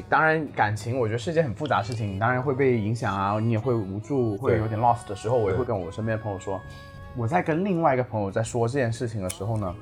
[0.08, 6.62] 当然，感情我觉得是一件很复杂的事情，当然会被影响啊，你也会无助，会有点 lost 的时候，我也会跟我身边的朋友说，
[7.18, 9.76] 我在跟另外一个朋友在说这件事情的时候呢，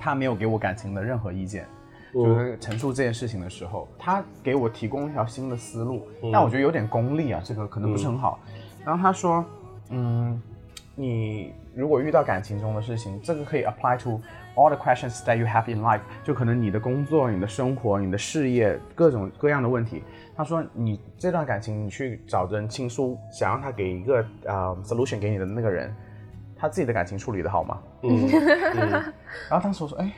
[0.00, 1.64] 他没有给我感情的任何意见。
[2.12, 8.40] 就是陈述这件事情的时候，他给我提供一条新的思路，但我觉得有点功利啊，这个可能不是很好。
[8.84, 9.44] 然后他说，
[9.90, 10.42] 嗯，
[10.96, 14.20] 你如果遇到感情中的事情，这个可以 apply to
[14.56, 20.02] all the questions that you have in life，就可能你的工作、你的生活、你的事业各种各样的问题。
[20.36, 25.94] 他说，你这段感情，你去找人倾诉，想让他给一个呃 solution 给你的那个人，
[26.60, 27.78] 他自己的感情处理的好吗？
[28.02, 28.28] 嗯
[28.76, 28.90] 嗯，
[29.48, 30.12] 然后当时我说，哎，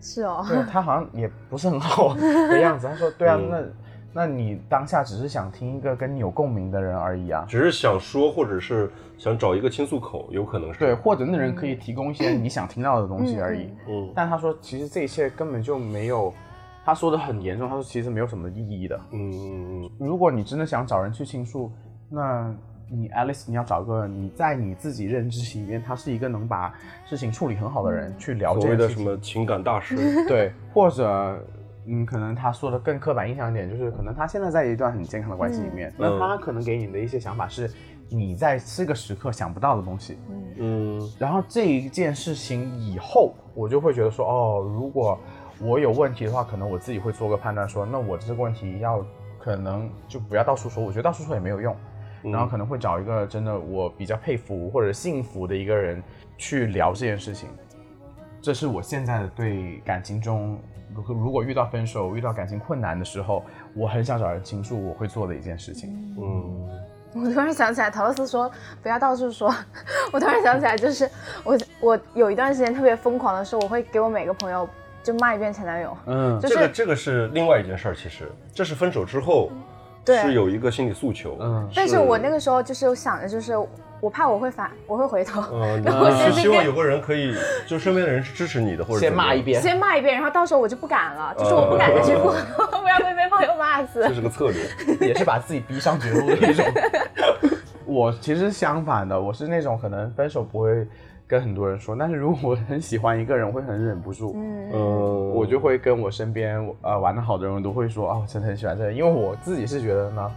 [0.00, 2.86] 是哦，对他好像也不是很好 的样子。
[2.86, 3.64] 他说：“对啊，嗯那
[4.12, 7.44] 那你当下只是想听一个跟你有共鸣的人而已啊。
[7.48, 13.70] 只是想说，或者是想找一个倾诉口，有可能是对，，或者那人可以提供一些你想听到的东西而已。
[13.88, 16.34] 嗯但他说，其实这一切根本就没有，
[16.84, 17.68] 他说的很严重。
[17.68, 19.00] 他说，其实没有什么意义的。
[19.12, 21.70] 嗯嗯嗯，如果你真的想找人去倾诉，
[22.08, 22.52] 那
[22.92, 26.74] 你 least 你要找个你在你自己认知里面，他是一个能把
[27.04, 29.00] 事情处理很好的人去聊所谓的什。
[29.00, 31.38] 么情感大师，对，或者
[31.86, 37.70] 嗯，可能他说的更刻板印象一点，就是可能他现在在一段很健康的关系里面，那他可能给你的一些想法是
[38.08, 40.18] 你在这个时刻想不到的东西。
[40.58, 45.18] 嗯然后这一件事情以后，我就会觉得说，哦，如果
[45.60, 49.04] 我有问题的话，可能我自己会做个判断说，那我这个问题要
[49.38, 51.74] 可能就不要到处说，我觉得到处说也没有用。
[52.22, 56.02] 然后可能会找一个真的我比较佩服或者幸福的一个人
[56.36, 57.48] 去聊这件事情。
[58.42, 60.58] 这是我现在的对感情中，
[60.94, 65.90] 如果如果遇到分手、遇到感情困难的时候，我很想找人倾诉，我会做的一件事情。
[66.18, 66.68] 嗯，
[67.22, 68.50] 我突然想起来，陶乐斯说
[68.82, 69.54] 不要到处说。
[70.12, 71.08] 我突然想起来，就是
[71.44, 74.68] 我我有一段时间特别疯狂的时候，我会给我每个朋友
[75.02, 79.50] 就骂一遍前男友，嗯，就是、这个这个是另外一件事儿，其实这是分手之后，
[80.04, 83.54] 对是有一个心理诉求，嗯但是我那个时候就是想着，就是
[84.00, 87.34] 我怕我会反， 我会回头，呃，然后我你先那边是希望有个人可以，
[87.66, 89.60] 就身边的人是支持你的，或者先骂一，遍。
[89.60, 94.14] 先骂一遍，然后到时候我就不敢了，就是我不敢再去问，不然会被朋友骂死这。
[94.14, 94.64] 是个策略。
[95.06, 96.64] 也是把自己逼上绝路的一种。
[97.84, 100.86] 我其实相反的，我是那种可能分手不会
[101.30, 110.28] 跟很多人说，但是如果我很喜欢一个人，我会很忍不住，嗯，嗯，我就会跟我身边呃玩的好的人我都会说啊，我真的很喜欢这个人，因为我自己是觉得呢，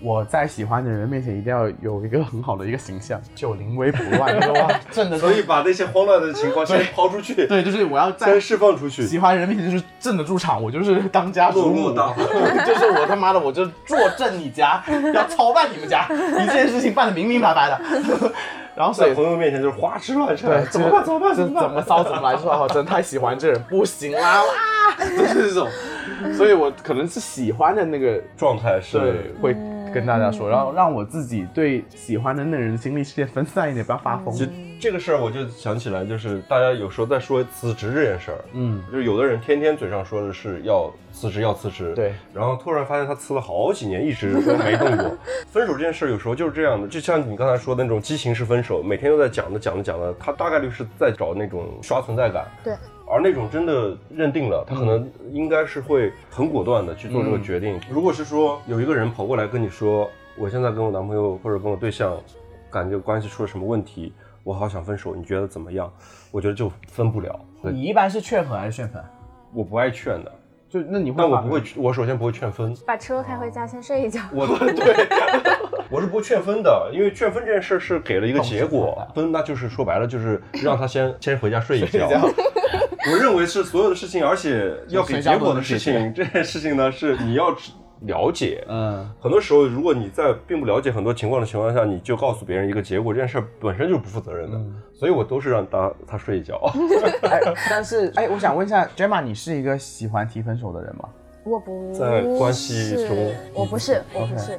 [0.00, 9.04] 我在喜欢的人面前一定要有一个很好的一个形象，就临危不乱，就是哇， 正的所以把那些慌乱的情况先抛出去，对，就是我要在先释放出去。
[9.06, 14.80] 喜欢人面前就是镇得住场，我就是当家主母， 落落大就是我他妈的，我就坐镇你家，
[15.12, 18.32] 要操办你们家，一件事情办的明明白白的。
[18.74, 21.04] 然后所以在朋友面前就是花枝乱颤，对， 怎么办？
[21.04, 21.34] 怎么办？
[21.34, 21.62] 怎么办？
[21.64, 22.36] 怎么骚怎么来？
[22.36, 25.68] 说哦，真太喜欢这人，不行啦，哇，就是这种。
[26.36, 29.56] 所以我可能是喜欢的那个状态对是，会
[29.92, 34.32] 跟大家说，然后让我自己对喜欢的那个人心力世界分散一点，不要发疯。
[34.32, 34.50] 其实
[34.80, 45.16] 这个事儿我就想起来，就是大家有时候在说辞职这件事儿，嗯，就是有的人天天嘴上说的是要辞职要辞职，对，然后突然发现他辞了好几年，一直没动过。
[45.50, 52.74] 分手这件事儿有时候就是这样的，就像你刚才说的那种激情式分手，每天都在讲的讲的讲的，他大概率是在找那种刷存在感，对。
[53.10, 57.80] 而那种真的认定了，他可能应该是会很果断的去做这个决定。
[57.90, 62.16] 如果是说有一个人跑过来跟你说，我现在跟我男朋友或者跟我对象，
[62.70, 64.12] 感觉关系出了什么问题，
[64.44, 65.92] 我好想分手，你觉得怎么样？
[66.30, 67.38] 我觉得就分不了。
[67.62, 69.02] 你一般是劝和还是劝分？
[69.52, 70.32] 我不爱劝的，
[70.68, 72.72] 就那你会把但我不会，我首先不会劝分。
[72.86, 74.20] 把车开回家先睡一觉。
[74.32, 75.08] 我 对，
[75.90, 82.08] 我是不会劝分的，因为劝分这件事是给了一个结果，分那就是说白了就是让他先先回家睡一觉。
[83.10, 87.54] 我认为是所有的事情，而且要给结果的事情，这件事情呢是你要
[88.02, 88.64] 了解。
[88.68, 94.58] 嗯，很多时候，如果你在并不了解很多情况的情况下，你就告诉别人一个结果，这件事本身就是不负责任的。
[94.94, 96.58] 所以我都是让他他睡一觉。
[97.22, 101.08] 哎，但是哎，我想问一下，Gemma，你是一个喜欢提分手的人吗？
[101.42, 104.58] 我不在关系中我不是，我不是。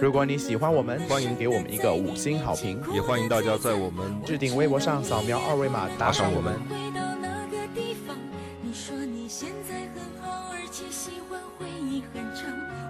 [0.00, 6.54] 如果你喜欢我们，欢迎给我们一个五星好评，也欢迎大家在我们置顶微博上扫描二维码打赏我们。
[6.68, 8.16] 回到那个地方，
[8.62, 12.46] 你说你现在很好，而且喜欢回忆很长。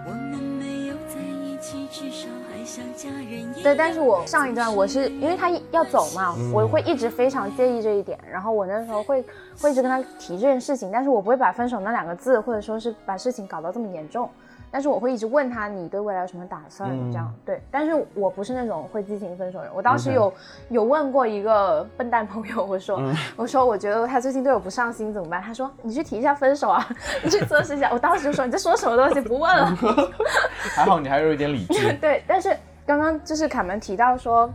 [0.07, 3.63] 我们没有在一起，至少还像家人一样。
[3.63, 9.25] 对，但是我上一段我是因为他要走嘛，我会一直非常介意这一点，然后我那时候会
[9.61, 14.31] 会一直跟他提这件事情，但是我不会把分手那两个字，或者说是把事情搞到这么严重，
[14.71, 20.33] 但是我会一直问他你对未来有什么打算，这样对，但是我不是那种会激情分手的人，我当时有
[20.69, 23.01] 有问过一个笨蛋朋友，我说、
[23.37, 25.41] 我说我觉得他最近对我不上心怎么办？
[25.41, 26.87] 他说你去提一下分手啊，
[27.25, 29.77] 你去测试一下，我当时就说你在说什么东西，不问了。
[30.75, 31.93] 还好你还有一点理智。
[32.01, 34.51] 对，但是刚刚就是卡门提到说，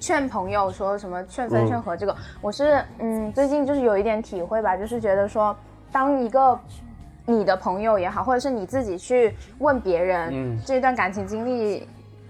[0.00, 5.54] 劝朋友说什么劝分劝和这个，我是嗯最近就是有一点体会吧，就是觉得说，
[5.92, 6.58] 当一个
[7.26, 10.58] 你的朋友也好，或者是你自己去问别人，嗯。
[10.64, 11.86] 这段感情经历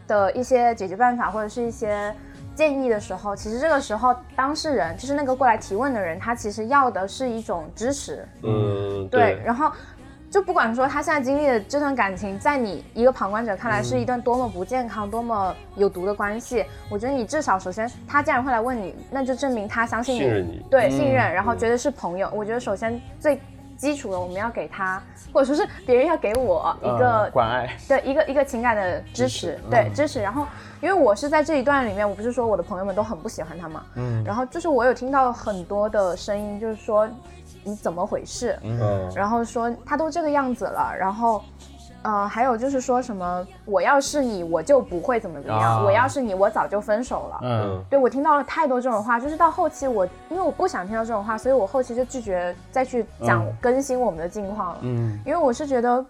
[0.09, 2.13] 的一些解决办法或者是一些。
[2.55, 9.71] 建议的时候，其实这个时候当事人就是那个过来提问的人，他其实要的是一种支持，嗯，对，然后
[10.31, 20.65] 就不管说他现在经历的这段感情，在你一个旁观者看来是一段多么不健康、多么有毒的关系，我觉得你至少首先他既然会来问你，那就证明他相信你，信任你。
[20.71, 22.31] 对，信任，然后觉得是朋友。
[22.35, 23.39] 我觉得首先最
[23.77, 30.21] 基础的，我们要给他，或者说是别人要给我一个嗯关爱，对一个一个情感的支持，对支持。
[30.21, 30.47] 然后，
[30.81, 37.09] 因为我是在这一段里面，我不是说我的朋友们都很不喜欢他嘛，嗯，然后就是我有听到很多的声音，就是说
[37.65, 41.43] 你怎么回事，嗯，然后说他都这个样子了，然后。
[42.07, 47.41] 呃，还有就是说什么，我要是你，我就不会怎么怎么样；啊我要是你，我早就分手了。
[47.43, 54.79] 嗯，对我听到了太多这种话，就是到后期我，因为我不想听到这种话，所以我后期就拒绝再去讲嗯更新我们的近况了。
[54.83, 56.05] 嗯，因为我是觉得，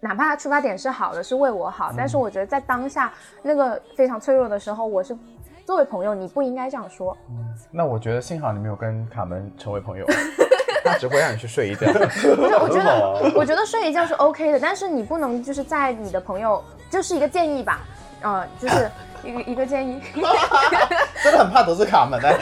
[0.00, 5.18] 哪怕他出发点是好的，是为我好，但是我觉得在当下那个非常脆弱的时候，我是
[5.66, 7.16] 作为朋友，你不应该这样说。
[7.30, 10.06] 嗯那我觉得幸好你没有跟卡门成为朋友，
[10.84, 11.86] 他只会让你去睡一觉。
[11.92, 17.80] 不是，我觉得，我觉得睡一觉是 OK 的，但是你不能就是在你的朋友，就是一个建议吧，
[18.22, 18.90] 呃，就是
[19.24, 20.00] 一个 一个建议。
[21.22, 22.38] 真的很怕得罪卡门的。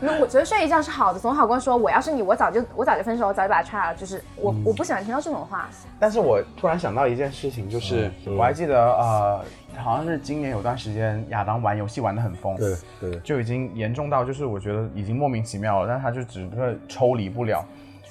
[0.00, 3.94] 那我觉得睡一觉是好的，总好过说我要是你，我早就我早就分手，我早就把他踹了。
[3.94, 5.68] 就是我、我不喜欢听到这种话。
[6.00, 9.44] 但是我突然想到一件事情，就是、嗯我还记得呃，
[9.76, 17.64] 好像是今年有段时间亚当玩游戏玩的很疯，对对，就已经严重到就是我觉得已经莫名其妙了，但他就只是抽离不了。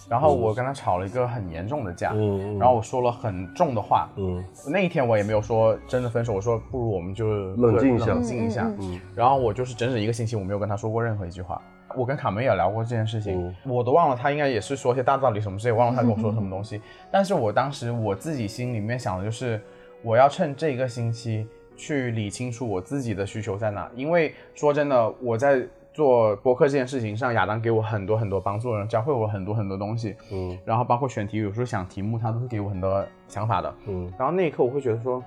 [0.08, 2.14] 然后我跟他吵了一个很严重的架，
[2.60, 8.72] 然后我说了很重的话，嗯那一天我也没有说真的分手，我说不如我们就冷静一下冷静一下。
[9.16, 11.60] 然后我就是整整一个星期我没有跟他说过任何一句话。
[11.96, 16.80] 我跟卡门也聊过这件事情，嗯我都忘了他应该也是说些大道理什么之类，忘了他跟我说什么东西。
[17.10, 19.60] 但是我当时我自己心里面想的就是，
[20.06, 23.90] 我要趁这个星期去理清楚我自己的需求在哪。
[23.96, 30.16] 因为说真的，我在做播客这件事情上，亚当给我很多很多帮助，教会我很多很多东西。
[30.32, 33.76] 嗯然后包括选题，有时候想题目，他都是给我很多想法的。
[33.88, 35.24] 嗯然后那一刻我会觉得说，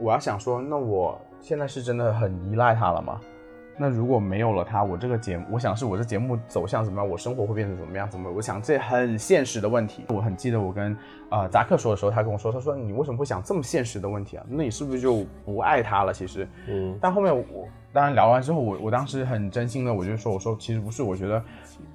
[0.00, 3.20] 我要想说，那我现在是真的很依赖他了吗？
[3.76, 8.08] 那如果没有了他，我这个节目，我想是我这节目走向怎么样，我生活会变成怎么样？
[8.08, 8.30] 怎么？
[8.30, 10.04] 我想这很现实的问题。
[10.08, 10.96] 我很记得我跟
[11.30, 14.46] 呃扎克说的时候，他跟我说，他说你为什么会想这么现实的问题啊？
[14.48, 16.12] 那你是不是就不爱他了？
[16.12, 21.42] 其实，嗯但后面我当然聊完之后，我我当时很真心的，我就说，我说其实不是，我觉得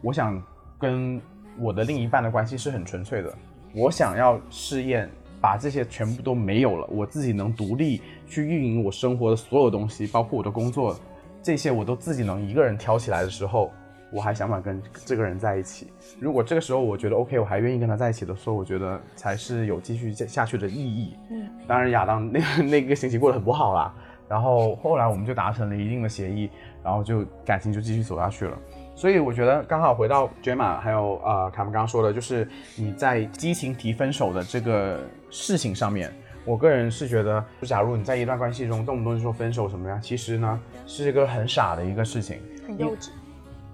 [0.02, 0.42] 我想
[0.78, 1.22] 跟
[1.58, 3.34] 我的另一半的关系是很纯粹的，
[3.74, 5.10] 我想要试验
[5.40, 10.96] 把这些全部都没有了，我自己能独立去运营我生活的所有东西，包括我的工作，
[11.42, 13.72] 这些我都自己能一个人挑起来的时候，
[14.12, 15.92] 我还想不想跟这个人在一起？
[16.20, 21.16] 如果这个时候我觉得 OK，我还愿意跟他在一起的时候，我觉得才是有继续下去的意义。
[21.32, 23.94] 嗯，当然亚当那个那个星期过得很不好啦，
[24.28, 26.50] 然后后来我们就达成了一定的协议，
[26.84, 28.58] 然后就感情就继续走下去了。
[28.96, 36.12] 所以我觉得刚好回到 Gemma 还有呃卡姆刚刚说的，就是你在激情提分手的这个事情上面，
[36.50, 42.40] 我个人是觉得，就假如你在一段关系中动不动就说分手什么呀，其实呢是一个很傻的一个事情。
[42.66, 43.10] 很幼稚。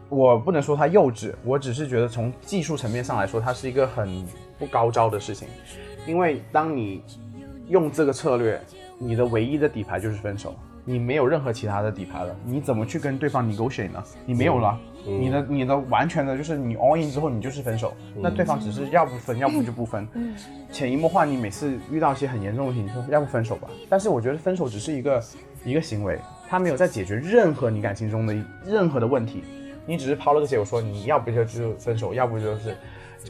[0.10, 4.28] 我不能说它幼稚，我只是觉得从技术层面上来说，它是一个很
[4.60, 5.48] 不高招的事情。
[6.06, 7.02] 因为当你
[7.70, 8.62] 用这个策略，
[8.98, 10.54] 你的唯一的底牌就是分手，
[10.84, 14.04] 你没有任何其他的底牌了，你怎么去跟对方 negotiate 呢？
[14.26, 20.08] 你没有了，嗯你的你的完全的就是你 all in 之后，你就是分手，那对方只是要不分，要不就不分。
[20.72, 23.70] 潜移默化，你每次遇到一些很严重的问题，你说要不分手吧。
[23.88, 25.24] 但是我觉得分手只是一个
[25.64, 28.36] 一个行为，他没有在解决任何你感情中的
[28.66, 29.44] 任何的问题。
[29.86, 32.76] 你只是抛了个结果说你要不就就分手，要不就是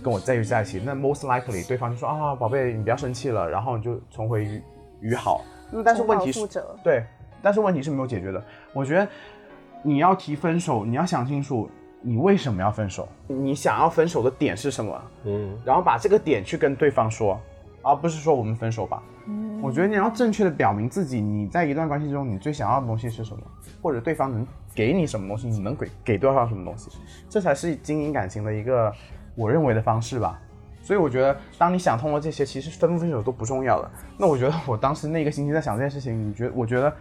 [0.01, 0.82] 跟我在一在一起。
[0.84, 4.61] 那 most likely 对方就说啊，宝贝，你不要生气了，然后你就重回于
[5.01, 5.43] 于好。
[5.84, 6.32] 但是问题
[6.82, 7.03] 对，
[7.41, 8.41] 但是问题是没有解决的。
[8.71, 9.07] 我觉得
[9.86, 11.69] 你要提分手，你要想清楚
[12.01, 17.39] 你为什么要分手，你想要分手的点是什么，嗯然后把这个点去跟对方说，
[17.83, 19.03] 而不是说我们分手吧。
[19.27, 23.43] 嗯我觉得你要正确的表明自己，你在一段关系中你最想要的东西是什么，
[23.81, 26.89] 或者对方能给你什么东西，你能给给对方什么东西，
[27.29, 28.91] 这才是经营感情的一个
[29.36, 30.39] 我认为的方式吧。
[30.83, 33.91] 所以我觉得，当你想通了这些，其实分不分手都不重要了。
[34.19, 36.51] 那我觉得我当时那个星期在想这件事情，你觉得？
[36.53, 36.93] 我觉得，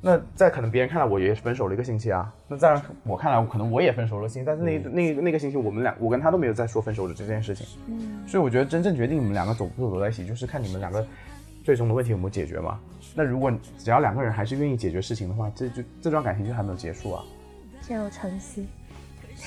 [0.00, 7.66] 那在可能别人看来我也分手了一个星期啊，那在我看来，可能我也分手了但是那那那个星期我们俩，我跟他都没有在说分手的这件事情。
[7.88, 11.04] 嗯，所以我觉得真正决定你们两个走不走在一起，就是看你们两个
[11.64, 12.78] 最终的问题有没有解决嘛。
[13.14, 17.24] 那如果只要两个人还是愿意解决事情的话，这就这段感情就还没有结束啊。
[17.80, 18.62] 陷入沉思。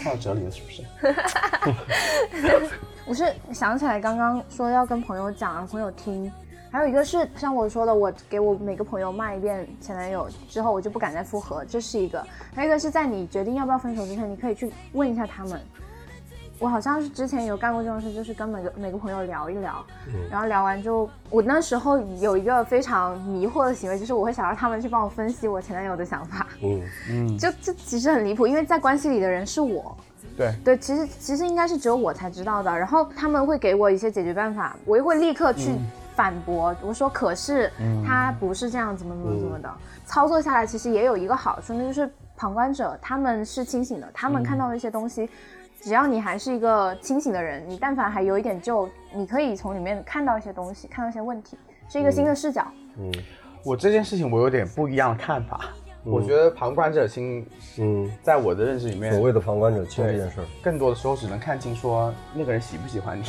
[0.03, 0.83] 太有哲理了，是不是？
[3.07, 6.31] 我是想起来刚刚说要跟朋友讲，让朋友听。
[6.71, 12.23] 还有一个是像我说的，我给我每个朋友骂一遍前男友之后，我就不敢再复合，这是一个。
[12.53, 15.59] 还有一个是在你决定要不要分手之前，你可以去问一下他们。
[16.59, 19.83] 我好像是之前有干过这种事，就是跟每个每个朋友聊一聊，
[20.29, 29.95] 然后聊完之后，我那时候有一个非常迷惑的行为，就是我会想让他们去帮我分析我前男友的想法，嗯嗯，就这其实很离谱，因为在关系里的人是我，
[30.35, 32.77] 对对，其实其实应该是只有我才知道的。
[32.77, 35.71] 然后他们会给我一些解决办法，我又会立刻去
[36.19, 36.75] 反驳。
[36.81, 39.73] 我说可是嗯他不是这样，怎么怎么怎么的。
[40.05, 45.29] 操作下来其实也有一个好处，那就是旁观者他们是清醒的，他们看到的一些东西。
[45.81, 51.57] 只要你还是一个清醒的人，你但凡还有一点救，你可以从里面看到一些东西，看到一些问题，
[51.87, 52.67] 是一个新的视角。
[52.97, 53.09] 嗯
[53.63, 55.61] 我这件事情我有点不一样的看法。
[56.05, 57.45] 我觉得旁观者清，
[57.77, 63.23] 嗯，在我的认知里面，所谓的旁观者清这件事儿，更多的时候只能看清说那个人喜不喜欢你，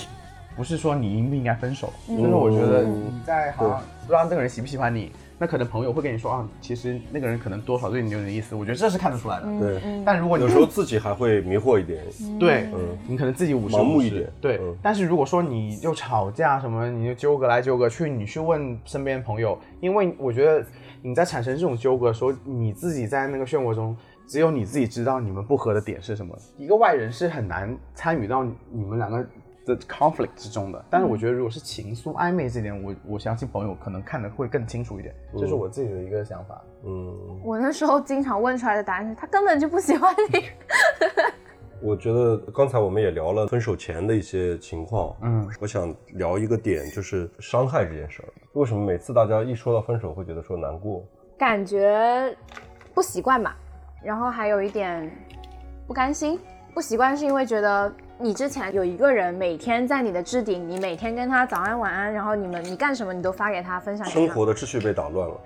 [0.57, 1.93] 不是说你应不应该分手。
[2.09, 8.55] 嗯就是我觉得你在好像不知道那个人喜不喜欢你，那可能朋友会跟你说啊，其实那个人可能多少对你有点意思。
[8.55, 9.47] 我觉得这是看得出来的。
[9.59, 12.05] 对，嗯但如果你有时候自己还会迷惑一点，
[12.39, 14.59] 对，嗯你可能自己五十盲目一点对。
[14.63, 20.65] 嗯但是如果说你就吵架什么，你就纠葛来纠葛去，你去问身边朋友，因为我觉得
[21.03, 23.97] 你在产生这种纠葛的时候，你自己在那个漩涡中，
[24.27, 29.25] 只有你自己知道你们不合的点是什么，一个外人是很难参与到你们两个
[29.75, 30.85] 的 conflict 之中的。
[30.91, 36.63] 但是我觉得如果是情愫暧昧这点，我我相信朋友可能看得会更清楚一点，这是我自己的一个想法。
[36.85, 40.45] 嗯，我那时候经常问出来的答案是他根本就不喜欢你。
[41.83, 48.29] 我觉得刚才我们也聊了分手前的一些情况，嗯，我想聊一个点，就是伤害这件事儿。
[48.53, 51.03] 为什么每次大家一说到分手，会觉得说难过？
[51.39, 52.37] 感觉
[52.93, 53.57] 不习惯吧，
[54.05, 55.11] 然后还有一点
[55.87, 56.39] 不甘心。
[56.75, 57.91] 不习惯是因为觉得
[58.21, 64.21] 你之前有一个人每天在你的置顶，你每天跟他早安晚安，然后你们你干什么你都发给他分享给他。
[64.21, 65.41] 生活的秩序被打乱了。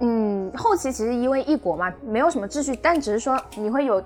[0.00, 4.02] 嗯，后期其实因为异国嘛，没有什么秩序，但只是说你会有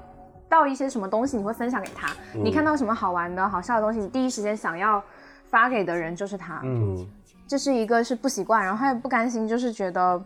[0.49, 2.09] 到一些什么东西，你会分享给他。
[2.35, 5.01] 你看到什么好玩的、好笑的东西，你第一时间想要
[5.49, 6.61] 发给的人就是他。
[6.65, 7.07] 嗯，
[7.47, 10.21] 这是一个是不习惯，然后他也不甘心，就是觉得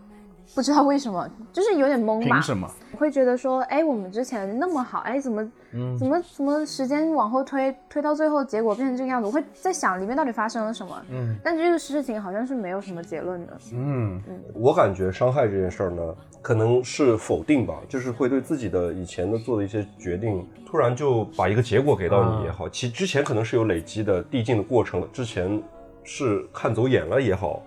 [0.53, 2.35] 不知道为什么，就是有点懵吧。
[2.35, 2.69] 凭什么？
[2.91, 5.51] 我会觉得说，哎，我们之前那么好，哎，怎么，
[5.97, 9.25] 怎么怎么时间往后推，推到最后结果变成这个样子？
[9.27, 11.01] 我会在想里面到底发生了什么。
[11.09, 13.57] 嗯，但这个事情好像是没有什么结论的。
[13.73, 14.21] 嗯，
[14.53, 25.61] 我感觉伤害这件事儿呢，可能是否定吧，就是会对自己的以前的做的一些决定，突然就把一个结果给到你也好，其之前可能是有累积的递进的过程，之前
[26.03, 27.61] 是看走眼了也好。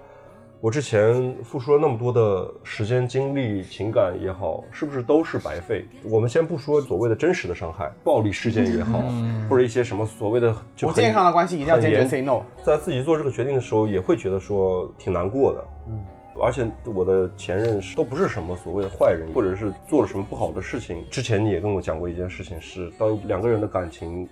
[0.60, 5.86] 我之前付出了那么多的时间、精力、情感也好，是不是都是白费？
[6.02, 9.00] 我们先不说所谓的真实的伤害，暴力事件也好，
[9.48, 12.42] 或者一些什么所谓的就不很健康的关系一定要坚决很严 say no。
[12.64, 15.64] 在自己做这个决定的时候，也会觉得说挺难过的。
[15.90, 16.04] 嗯，
[16.42, 21.04] 而且我的前任都不是什么所谓的坏人，或者是做了什么不好的事情。
[21.08, 24.28] 之前你也跟我讲过一件事情是，当两个人的感情，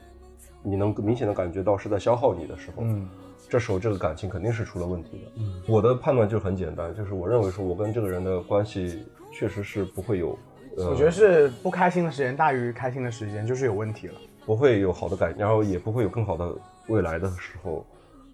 [0.61, 3.09] 你能明显的感觉到是在消耗你的时候，嗯，
[3.49, 5.33] 这时候这个感情肯定是出了问题的。
[5.37, 10.39] 嗯，我的判断就很简单，就是我认为说我跟这个人的关系确实是不会有，
[10.77, 14.15] 呃，我觉得是不开心的时间大于开心的时间，就是有问题了。
[14.45, 16.55] 不会有好的感，然后也不会有更好的
[16.87, 17.85] 未来的时候，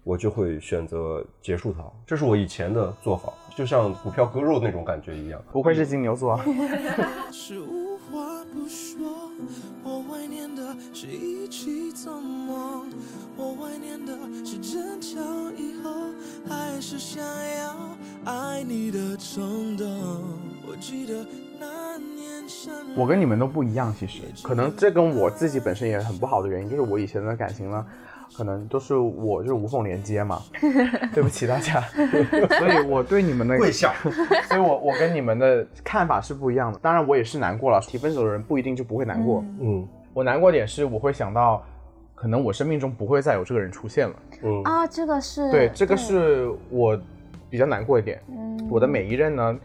[0.03, 1.83] 我就会选择结束它。
[2.05, 5.41] 这是我以前的做法，就像股票割肉那种感觉一样。
[5.51, 6.39] 不愧是金牛座。
[7.31, 9.07] 是无话不说，
[9.83, 12.91] 我怀念的是一起做梦，
[13.37, 14.13] 我怀念的
[14.45, 15.19] 是争吵
[15.57, 15.91] 以后
[16.47, 17.75] 还是想要
[18.25, 19.87] 爱你的冲动。
[20.67, 21.25] 我记得
[21.59, 27.85] 那年生日我跟你们都不一样，其实可能这跟我自己本身也很不好的原因，就是我以前的感情呢，
[28.35, 30.41] 可能都是我就是无缝连接嘛。
[31.13, 31.81] 对不起大家，
[32.59, 33.93] 所以我对你们的跪下，
[34.47, 36.79] 所以我我跟你们的看法是不一样的。
[36.79, 39.43] 当然我也是难过了，提分手的人不一定就不会难过。
[39.61, 41.63] 嗯我难过点是我会想到，
[42.13, 44.15] 可能我生命中不会再有这个人出现了。
[44.43, 46.99] 嗯啊，这个是对，这个是我
[47.49, 48.21] 比较难过一点。
[48.29, 49.55] 嗯我的每一任呢，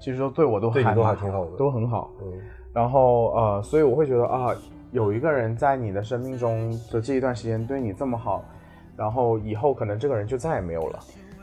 [0.00, 2.10] 其实说对我都还对你都还挺好的都很好。
[2.22, 2.32] 嗯
[2.72, 4.54] 然后呃，所以我会觉得啊，
[4.92, 8.44] 有一个人在你的生命中的这一段时间对你这么好，
[8.96, 11.00] 然后以后可能这个人就再也没有了。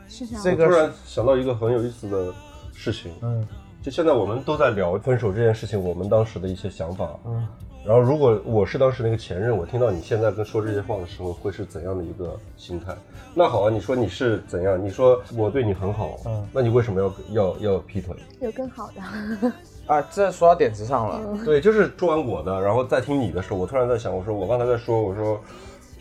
[0.08, 0.42] 是这样。
[0.44, 2.32] 这个突然想到一个很有意思的
[2.72, 3.46] 事情，嗯
[3.80, 7.16] 就现在我们都在聊分手这件事情，我们当时的一些想法。
[7.24, 7.46] 嗯，
[7.86, 12.94] 然后如果我是当时那个前任，我听到你现在跟说这些话的时候，会是怎样的一个心态？
[13.34, 14.82] 那好啊，你说你是怎样？
[14.82, 18.14] 你说我对你很好，嗯那你为什么要要要劈腿？
[18.40, 19.52] 有更好的。
[19.88, 21.20] 啊，这说到点子上了。
[21.44, 25.40] 对，就是说完我的，然后再听你的时候，我突然在想，我说我刚才在说，我说，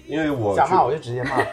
[0.05, 1.31] 因为我想骂我就就直接骂。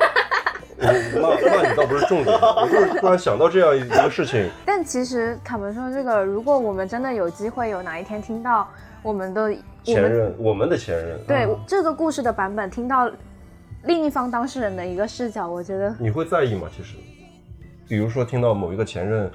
[0.77, 8.69] 我骂骂你倒不是重点，我就是突然想到这样一个事情，但其实坦白说，这个如果我们真的有机会，有哪一天听到
[9.01, 9.55] 我们的
[9.85, 13.09] 前任，我们的前任，对、这个故事的版本，听到
[13.85, 16.69] 另一方当事人的一个视角，我觉得你会在意吗？
[16.77, 16.97] 其实，
[17.89, 19.31] 比如说听到某一个前任，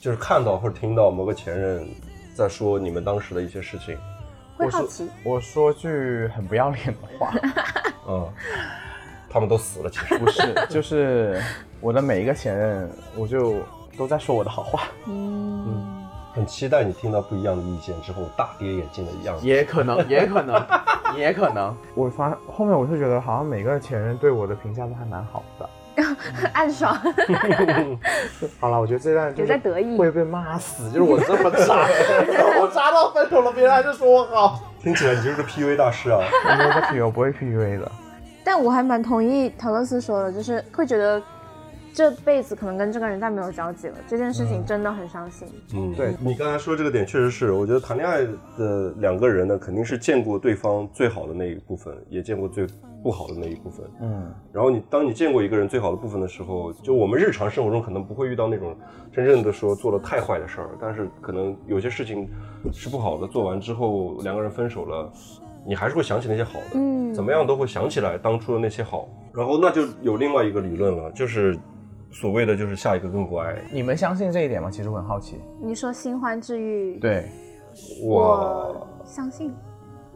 [0.00, 1.88] 就是看到或者听到某个前任
[2.34, 3.96] 在说你们当时的一些事情，
[4.58, 5.08] 会好奇。
[5.22, 7.32] 我说句很不要脸的话，
[8.08, 8.28] 嗯，
[9.30, 11.40] 他们都死了，其实 不是，就是
[11.80, 13.62] 我的每一个前任，我就
[13.96, 14.88] 都在说我的好话。
[15.06, 16.04] 嗯，
[16.34, 19.46] 很期待你听到不一样的意见之后大跌眼镜的样子。
[19.46, 20.66] 也可能， 也可能，
[21.16, 21.74] 也可能。
[21.94, 25.70] 我发后面我是觉得，好像每个前任对我的评价都还蛮好的。
[26.52, 26.94] 暗爽。
[28.60, 31.86] 好了，我觉得这段就在得意会被骂死，就是我这么渣，
[32.60, 34.72] 我渣到分手了，别人还是说我好。
[34.82, 36.20] 听起来你就是个 PUA 大师啊！
[36.20, 37.90] 我没有在 PUA，我不会 PUA 的。
[38.44, 41.22] 但我还蛮同意陶乐斯说的，就是会觉得
[41.94, 45.46] 这辈子可能跟这个人再没有交集了，这件事情真的很伤心。
[45.74, 48.26] 嗯，对你刚才说这个点确实是，我觉得谈恋爱
[48.58, 52.66] 的两个人呢，肯定是见过对方最好的那一部分，也见过最
[53.00, 53.86] 不好的那一部分。
[54.00, 58.76] 嗯，然后你当你见过一个人最好的部分的时候，就我们日常生活中可能不会遇到那种
[59.12, 62.28] 真正的说做了太坏的事儿，但是可能有些事情
[62.72, 65.12] 是不好的，做完之后两个人分手了，
[65.64, 69.08] 你还是会想起那些好的，嗯怎么样都会想起来当初的那些好。
[69.32, 71.56] 然后那就有另外一个理论了，就是
[72.14, 73.54] 所谓的就是下一个更乖。
[73.70, 74.70] 你们相信这一点吗？
[74.70, 75.40] 其实我很好奇。
[75.60, 77.28] 你说新欢治愈，对，
[78.02, 79.52] 我我相信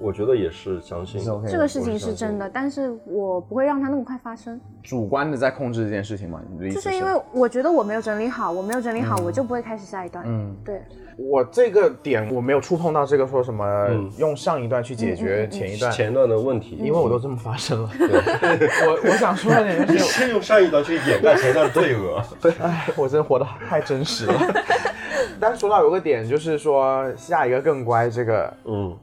[0.00, 6.40] 我觉得也是相信是 OK 的这个事情是真的，但是我不会让它那么快发生，主观的在控制这件事情嘛？
[6.52, 10.24] 你的意思就是因为我觉得我没有整理好，我没有整理好，我就不会开始下一段。
[10.26, 10.80] 嗯，对，
[11.16, 17.90] 我这个点我没有触碰到这个说什么嗯用上一段去解决前一段，前一段的问题，因为我都这么发生了。
[17.98, 22.22] 我我想说的点就 你是，先用上一段去掩盖前一段的罪恶。
[22.60, 24.34] 哎，我真的活得太真实了。
[25.40, 28.96] 但是说到有个点，就是说下一个更乖，这个嗯，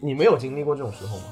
[0.00, 1.24] 你没有经历过这种时候吗？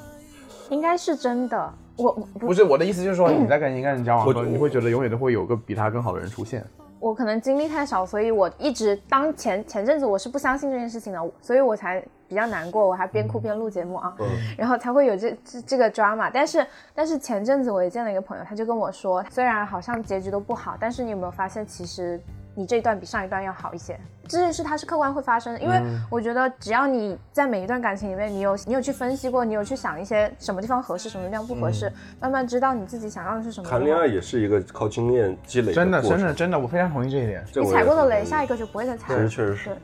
[0.70, 1.72] 应该是真的。
[1.96, 6.64] 我不是我的意思，就是说你在跟一个人交往的时候，你会觉得永远都会有个比他更好的人出现。
[6.98, 14.14] 我可能经历太少，所以我一直当前前阵子我是不相信这件事情的，所以我才比较难过，我还边哭边录节目啊，
[14.58, 16.30] 然后才会有这这这个 drama。
[16.32, 22.20] 但是但是前阵子我也见了一个朋友，他就跟我说，虽然好像结局都不好，但是你有没有发现其实。
[22.58, 25.78] 你这一段比上一段要好一些，这件事它是客观会发生的，因为
[26.10, 33.68] 我觉得只要你在每一段感情里面，你有你有去分析过，你有去想一些什么地方合适，什么地方不合适，慢慢知道你自己想要的是什么。
[33.68, 37.44] 谈恋爱也是一个靠经验积累真的真的真的，我非常同意这一点。
[37.54, 39.18] 你踩过的雷，下一个就不会再踩了。
[39.18, 39.78] 确实确实是对。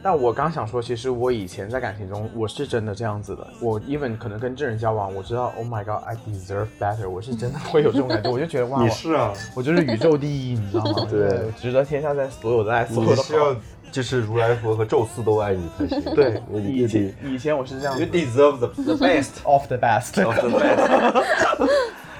[0.00, 3.46] 但我刚想说，其实我以前在感情中，我是真的这样子的。
[3.60, 8.30] 我 even 可能跟这人交往，我知道，Oh my God，I deserve better，我是真的会有这种感觉。
[8.30, 11.06] 我就觉得哇， 我你是啊，我就是宇宙第一，你知道吗？
[11.10, 13.56] 对值得天下在所有的爱，所有的你是要
[13.90, 16.00] 就是如来佛和宙斯都爱你才行。
[16.14, 20.24] 对，以前以前我是这样 You deserve the the best of the best。
[20.24, 21.68] of the best。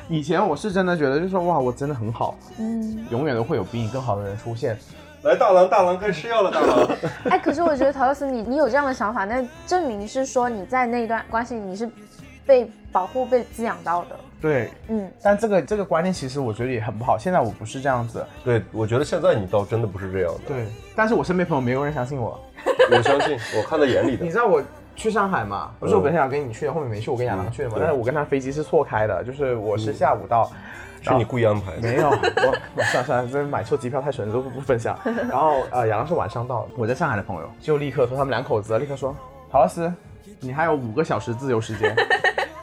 [0.08, 4.76] 以前我是真的觉得，就是说哇，我真的很好，嗯，永远都会有比你更好的人出现。
[5.28, 6.88] 来，大郎，大郎该吃药了，大郎。
[7.28, 11.88] 哎，可是我觉得陶乐斯，你你有这样的想法，那证明是说你在那一段关系里你是
[12.46, 14.16] 被保护、被滋养到的。
[14.40, 17.18] 对，嗯，但这个这个观念其实我觉得也很不好。
[17.18, 20.40] 现在我不是这样子，对，我觉得现在你倒真的不是这样的。
[20.46, 20.66] 对，
[20.96, 22.40] 但是我身边朋友没有人相信我。
[22.90, 24.30] 我相信，我看在眼里的你。
[24.30, 24.62] 知道我
[24.96, 25.70] 去上海嘛？
[25.78, 27.74] 不是我本来想跟你去的，后面没去，我跟亚郎去的嘛。
[27.76, 30.50] 嗯但是我跟他飞机是错开的，就是我是下午到。
[31.02, 31.80] 是你故意安排的？
[31.80, 34.98] 没有，算了算了，这买错机票太蠢了，都不分享。
[35.28, 39.14] 然后呃，亚郎是晚上到的，我在上海的朋友就立刻说，他们两口子立刻说，
[39.50, 39.92] 陶老师，
[40.40, 41.94] 你还有五个小时自由时间，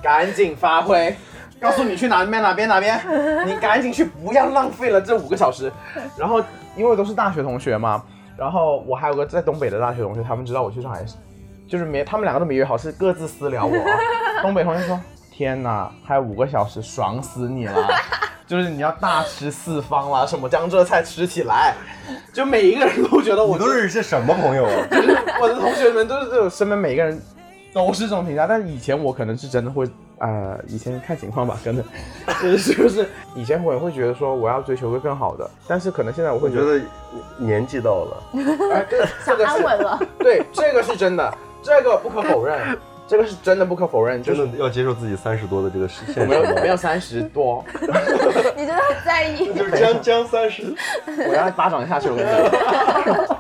[0.02, 1.16] 赶紧发挥，
[1.60, 3.00] 告诉你去哪边哪边哪边，
[3.46, 5.72] 你赶紧去，不要浪费了这五个小时。
[6.18, 6.44] 然后
[6.76, 8.04] 因为都是大学同学嘛，
[8.38, 11.04] 然后我还有个在东北的大学同学，他们知道我去上海，
[11.68, 13.98] 就是没他们两个都没约好，是各自私聊我啊。
[14.42, 15.00] 东北同学说，
[15.32, 17.76] 天哪，还有五个小时，爽死你了。
[18.48, 21.74] 就是你要大吃四方啦，什么江浙菜吃起来，
[22.32, 24.88] 就每一个人都觉得我都认识些什么朋友啊？
[24.92, 27.20] 就是我的同学们都是这种，身边每一个人
[27.74, 28.46] 都是这种评价。
[28.46, 29.88] 但是以前我可能是真的会，
[30.20, 31.84] 呃，以前看情况吧，真的，
[32.42, 36.86] 就是就是以前我也会觉得说我要追求个更好的，但是可能现在我会觉得，觉得
[37.38, 38.24] 年纪到了，
[38.74, 40.00] 哎，这这个安稳了。
[40.20, 42.78] 对，这个是真的，这个不可否认，
[43.08, 47.64] 这个是真的不可否认，就是真的要接受自己三十多的这个现实我没有吗没有三十多，
[48.58, 49.54] 你真的很在意。
[49.54, 50.76] 就是将将三十。
[51.28, 53.38] 我要巴掌下去，我跟你讲。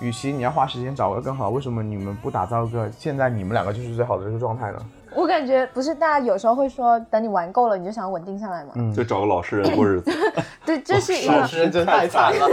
[0.00, 4.78] 与其你要花时间找个更好，为什么你们不打造一个现在你们两个就是最好的这个状态呢？
[5.14, 8.72] 我感觉不是，大家有时候会说，等你玩够了，你就想要稳定下来嘛。
[8.74, 10.10] 嗯就找个老实人过日子。
[10.66, 11.32] 对，这是一个。
[11.32, 12.50] 老实人真太惨了。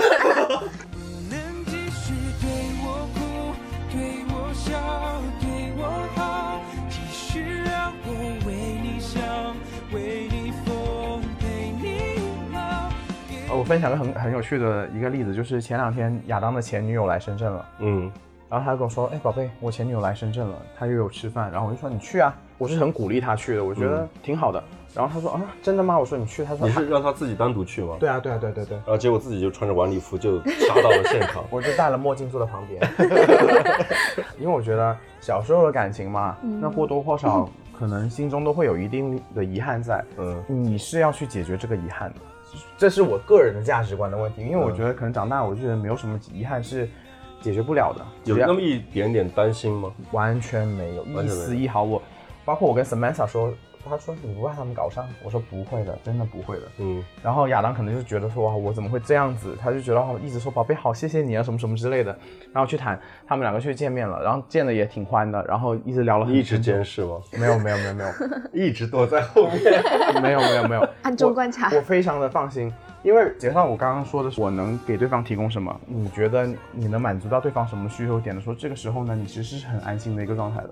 [13.61, 18.11] 我分享个很很有趣的一个例子，就是前两天亚当的前女友来深圳了，嗯，
[18.49, 24.63] 然后他跟我说：“哎，宝贝，我前女友来深圳了，她约我吃饭。”然后我就说：“你去啊！”我是很鼓励他去的，我觉得挺好的。
[24.95, 27.97] 然后他说：“啊，真的吗？”我说：“你去。”他说：“你是让他自己单独去吗？
[27.99, 31.43] 对啊，对啊，对对对。”然后结果自己就穿着晚礼服就杀到了现场。
[31.51, 32.81] 我就戴了墨镜坐在旁边，
[34.41, 37.47] 因为我觉得小时候的感情嘛，那或多或少
[37.77, 42.15] 可能心中都会有一定的遗憾在，嗯，你是要去解决这个遗憾的，
[42.77, 46.89] 这是我个人的价值观的问题，因为我觉得可能长大，我觉得没有什么遗憾是
[47.41, 49.91] 解决不了的，有那么一点点担心吗？
[50.11, 51.83] 完全没有，一丝一毫。
[51.83, 52.01] 我
[52.43, 53.53] 包括我跟 Samantha 说，
[53.89, 56.63] 他说你不怕他们搞上，我说不会的，真的不会的。
[56.77, 59.57] 嗯，然后亚当可能就觉得说哇，我怎么会这样子？
[59.61, 62.17] 他就觉得哦，一直说宝贝好，谢谢你啊，什么什么之类的。
[62.53, 67.17] 然后去谈，他们两个去见面了，然后见的也挺欢的，然后一直聊了很你一直监视吗？
[67.33, 68.09] 没有没有没有没有
[68.53, 69.61] 一直躲在后面。
[70.21, 72.71] 没有没有没有 暗中观察我，我非常的放心，
[73.01, 80.69] 因为结上我刚刚说的是我能给对方提供什么，你觉得你能满足到对方什么需求点的时候，这个时候呢，你其实是很安心的一个状态的。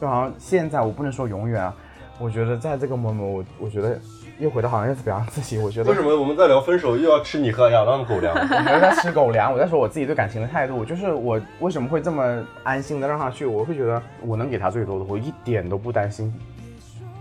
[0.00, 1.74] 就好像现在我不能说永远啊，
[2.18, 3.98] 我觉得在这个 moment 我我觉得
[4.38, 8.34] 又回到好像是表扬自己，我觉得为什么我们在聊分手又要吃你和亚当的狗粮？
[8.36, 16.32] 我没有在吃狗粮，我在说我自己对感情的态度，就是我为什么会这么安心的让他去，我会觉得我能给他最多的，我一点都不担心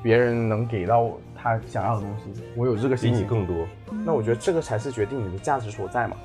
[0.02, 3.12] 别人能给到他想要的东西，我有这个比。
[3.12, 3.68] 你更多。
[4.06, 6.16] 那我觉得这个才是决定你的价值所在嘛，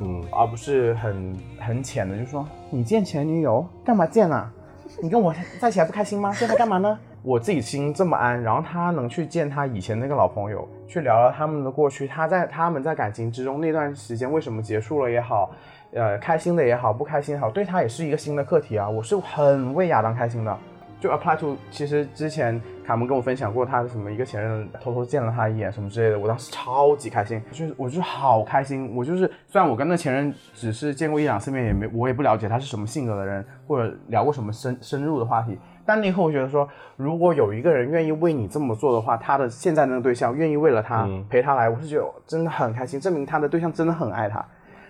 [0.00, 4.52] 嗯，而不是很很浅的，就说你见前女友干嘛见啊？
[5.00, 6.32] 你跟我在一起还不开心吗？
[6.32, 6.98] 现在干嘛呢？
[7.22, 15.50] 我自己心这么安，然后他能去见他以前那个老朋友，去聊聊他们的过去，他在他们在感情之中那段时间为什么结束了也好，
[15.92, 18.88] 呃，开心的也好，不开心也好，对他也是一个新的课题啊。
[18.88, 20.58] 我是很为亚当开心的，
[21.02, 21.56] 就 apply to。
[21.68, 28.94] 其实之前卡门跟我分享过他的什么一个前任偷偷见了他一眼什么之类的，我当时超级开心，就是我就是好开心。
[28.94, 35.58] 我就是虽然我跟那前任只是见过一两次面，也没我也不了解他是什么性格的人，或者聊过什么深深入的话题。
[35.84, 44.44] 但那以后我觉得说，如果有一个人愿意为你这么做的话，他的现在那个对象愿意为了他陪他来，我是觉得真的很开心，证明他的对象真的很爱他。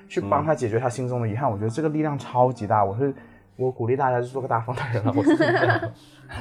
[0.09, 2.85] 去帮他解决他心中的遗憾，我觉得这个力量超级大。
[2.85, 3.15] 我是
[3.57, 5.13] 我鼓励大家去做个大方的人了。
[5.17, 5.81] 我是这样。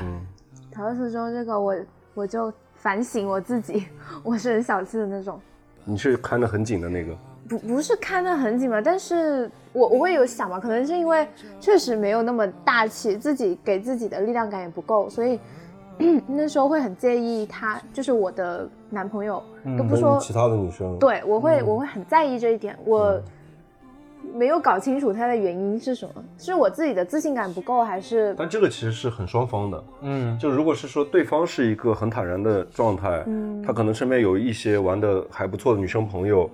[0.02, 0.22] 嗯，
[0.72, 1.76] 陶乐斯说这个，我
[2.14, 3.86] 我就反省我自己，
[4.24, 5.40] 我是很小气的那种。
[5.84, 7.16] 你是看得很紧的那个？
[7.50, 11.28] 不不是看得很紧嘛，但是我我会有想嘛，可能是因为
[11.60, 15.38] 确实没有那么大气，自己给自己的力量感也不够，所以
[16.28, 19.44] 那时候会很介意他，就是我的男朋友，
[19.78, 20.98] 都不说其他的女生。
[20.98, 23.22] 对，我会我会很在意这一点，我。
[24.34, 28.34] 没有搞清楚它的原因是什么，是我自己的自信感不够，还是？
[28.38, 36.50] 但这个其实是很双方的，嗯，就如果是说对方是一个很坦然的状态，嗯，他可能身边有一些玩的还不错的女生朋友，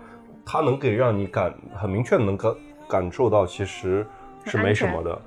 [0.45, 2.55] 他能给让你感很明确的能感
[2.87, 4.05] 感受到其实
[4.45, 5.21] 是没什么的，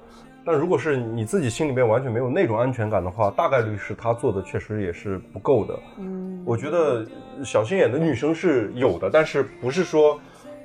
[0.45, 7.07] 但如果是你自己心里面完全没有那种安全感的话，大概率是他做的确实也是不够的，嗯，我觉得
[7.45, 10.18] 小心眼的女生是有的，但是不是说。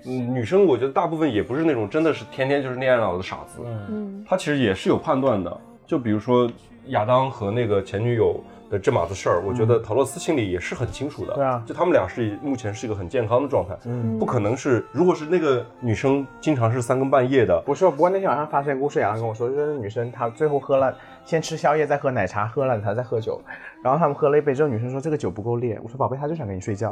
[0.05, 5.55] 嗯，女生我觉得大部分也不是那种真的是天天就是恋爱脑的傻子，嗯，她其实也是有判断的。
[5.85, 6.49] 就比如说
[6.87, 8.39] 亚当和那个前女友
[8.69, 11.35] 的这码子事儿，我觉得陶洛斯心里也是很清楚的。
[11.35, 17.85] 对啊，就他们俩是目前是一个很健康的状态，嗯，不可能是如果是那个女生经常是三更半夜的，不是。
[17.85, 23.39] 不过那天晚上发生故事，亚当跟我说，就是女生她最后喝了，先吃宵夜，再喝奶茶，喝了她再喝酒，
[23.83, 25.79] 然后他们喝了一杯之后，女生说这个酒不够烈。
[25.83, 26.91] 我说宝贝，他就想跟你睡觉。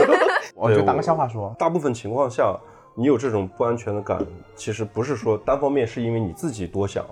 [0.56, 2.56] 我就当个笑话说，大部分情况下，
[2.94, 4.18] 你有这种不安全的感，
[4.54, 7.04] 其实不是说单方面是因为你自己多想，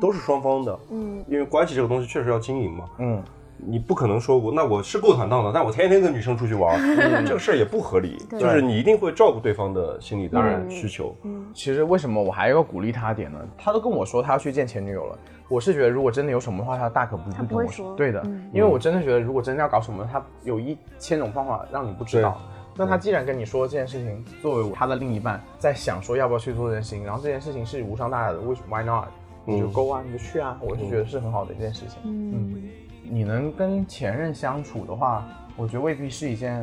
[0.00, 0.78] 都是双方的。
[0.90, 2.84] 嗯，因为关系这个东西确实要经营嘛。
[2.98, 3.22] 嗯，
[3.56, 6.78] 你不可能说我那我是够坦荡的，但我天天跟女生出去玩，
[7.26, 8.16] 这个事儿也不合理。
[8.38, 11.14] 就是你一定会照顾对方的心理的需求。
[11.24, 13.38] 嗯，其实为什么我还要鼓励他点呢？
[13.58, 15.18] 他都跟我说他要去见前女友了。
[15.48, 17.94] 我是觉得如果真的有什么的话，他大可不必跟我说。
[17.94, 18.22] 对的，
[18.52, 22.40] 因为我真的觉得如果真的要搞什么，他有一千种方法让你不知道。
[22.78, 29.06] 那他既然跟你说这件事情，作为他的另一半，在想说要不要去做这件事情，然后这件事情是无伤大雅的，为什么 Why not？
[29.44, 32.00] 你就 Go 啊，你就去啊，我是觉得是很好的一件事情。
[32.04, 32.68] 嗯，
[33.04, 35.24] 你能跟前任相处的话，
[35.56, 36.60] 我觉得未必是一件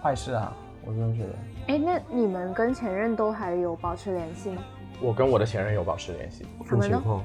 [0.00, 0.56] 坏事啊，
[0.86, 1.30] 我真的觉得。
[1.66, 4.62] 哎，那你们跟前任都还有保持联系吗？
[5.04, 7.24] 我跟我的前任有保持联系，分情况，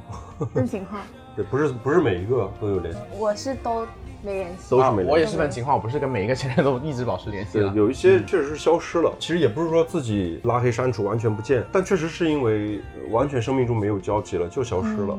[0.53, 1.01] 分情况。
[1.35, 3.85] 对，不是不是每一个都有联系，我是都。
[4.21, 5.11] 没联系，都是没联系。
[5.13, 7.57] 我也是分情况，我不是跟每一个前任都一直保持联系。
[7.57, 9.09] 对，有一些确实是消失了。
[9.17, 15.17] 其实也不是说自己拉黑删除完全不见，但确实是因为完全生命中没有交集了，就消失了。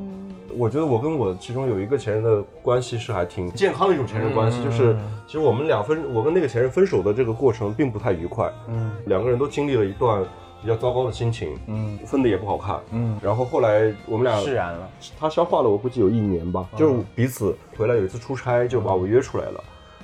[0.55, 4.95] 我觉得我跟我其中有一个前任的关系是还挺健康的一种前任关系，就是
[5.27, 8.53] 其实我们俩分，我跟那个前任分手的这个过程并不太愉快。
[8.69, 10.23] 嗯，两个人都经历了一段。
[10.63, 14.89] 比较糟糕的心情，嗯，分的也不好看，嗯，然后后来我们俩释然了，
[15.19, 19.63] 他消化了，我估计有一年吧，就是彼此回来有一次出差就把我约出来了，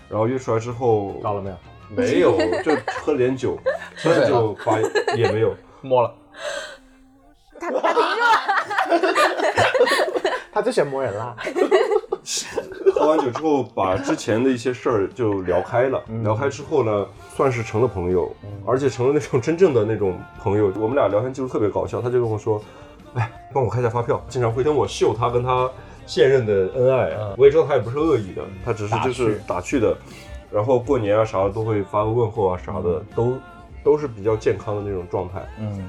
[0.08, 1.56] 然后约出来之后到了没有？
[1.88, 3.56] 没有， 就喝了点酒，
[4.02, 4.80] 喝了酒把
[5.14, 5.54] 也没有。
[5.82, 6.12] 摸了，
[7.60, 8.26] 他他停住了，
[10.50, 11.36] 他最喜欢摸人了。
[12.92, 16.02] 喝完酒之后，把之前的一些事儿就聊开了。
[16.22, 18.30] 聊开之后呢，算是成了朋友，
[18.64, 20.72] 而且成了那种 真正的那种朋友。
[20.76, 22.62] 我们俩聊天记录特别搞笑，他就跟我说
[23.14, 25.70] ：“哎，帮我开下发票。”经常会跟我秀他跟他
[26.06, 27.34] 现任的恩爱啊。
[27.36, 29.96] 我也知道他也不是恶意的，他只是就是打趣的。
[30.50, 33.34] 然后过年啊啥的都会发个问候啊啥的，都
[33.82, 35.44] 都是比较健康的那种状态。
[35.58, 35.88] 嗯。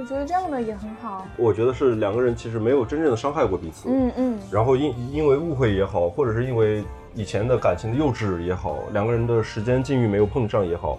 [0.00, 1.26] 我觉得这样的也很好。
[1.36, 3.88] 我觉得是两个人其实没有真正的伤害过彼此。
[3.88, 4.38] 嗯嗯。
[4.50, 6.82] 然后因因为误会也好，或者是因为
[7.14, 10.98] 以前的感情的幼稚也好，两个人的时间境遇没有碰上也好，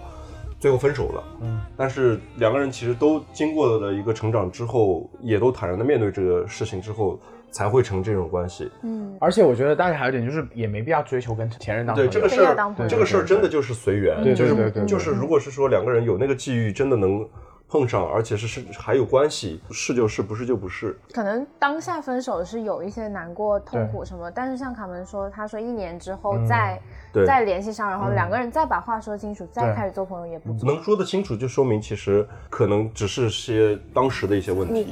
[0.60, 1.24] 最后分手了。
[1.41, 1.62] 嗯。
[1.76, 7.20] 但是两个人其实都经过了一个成长之后，也都坦然的面对这个事情之后，
[7.52, 8.72] 才会成这种关系。
[8.84, 9.16] 嗯。
[9.20, 14.24] 而且我觉得大家还有一点就是，也没必要追求跟前任当对这个事儿，这个事儿真的就是随缘。
[14.24, 14.86] 对对对对。
[14.86, 17.28] 就是如果是说两个人有那个际遇，真的能。
[17.68, 20.97] 碰上，而且是是还有关系，是就是，不是就不是。
[21.11, 26.80] 可能当下分手是有一些难过、痛苦什么，但是像卡门说，他说一年之后再
[27.26, 34.88] 再联系上，然后两个人再把话说清楚，再开始做朋友也不能说得清楚，就说明其实可能只是些当时的一些问题。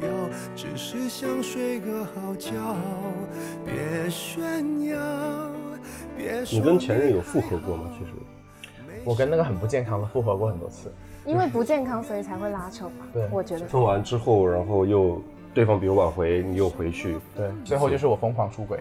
[0.00, 0.08] 标，
[0.56, 2.52] 只是想睡个好觉。
[3.64, 4.96] 别炫耀，
[6.16, 7.90] 别你跟前任有复合过吗？
[7.98, 8.10] 其实
[9.04, 10.92] 我跟那个很不健康的复合过很多次。
[11.24, 13.06] 因为不健康，所以才会拉扯吧。
[13.12, 13.66] 对我觉得。
[13.66, 15.20] 分完之后，然后又
[15.52, 18.80] 对方比如挽回，你又回去，对，最后就是我疯狂出轨。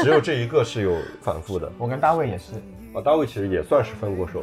[0.00, 1.68] 只有这一个是有反复的。
[1.78, 2.52] 我跟大卫也是，
[2.94, 4.40] 啊，大卫其实也算是分过手，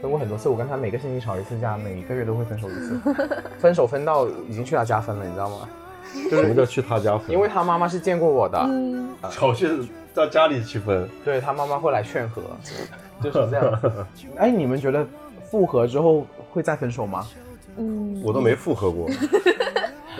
[0.00, 0.48] 分过很多次。
[0.48, 3.00] 我跟他每个星期吵一次架，每个月都会分手一次，
[3.58, 5.68] 分手分到已经去他家分了，你知道吗？
[6.30, 7.30] 什么叫去他家分？
[7.30, 9.68] 因为他妈妈是见过我的，嗯，吵去
[10.14, 12.42] 到家里去分，对他妈妈会来劝和，
[13.22, 14.00] 就是这样。
[14.36, 15.06] 哎，你们觉得
[15.44, 17.26] 复合之后会再分手吗？
[17.76, 19.06] 嗯，我都没复合过，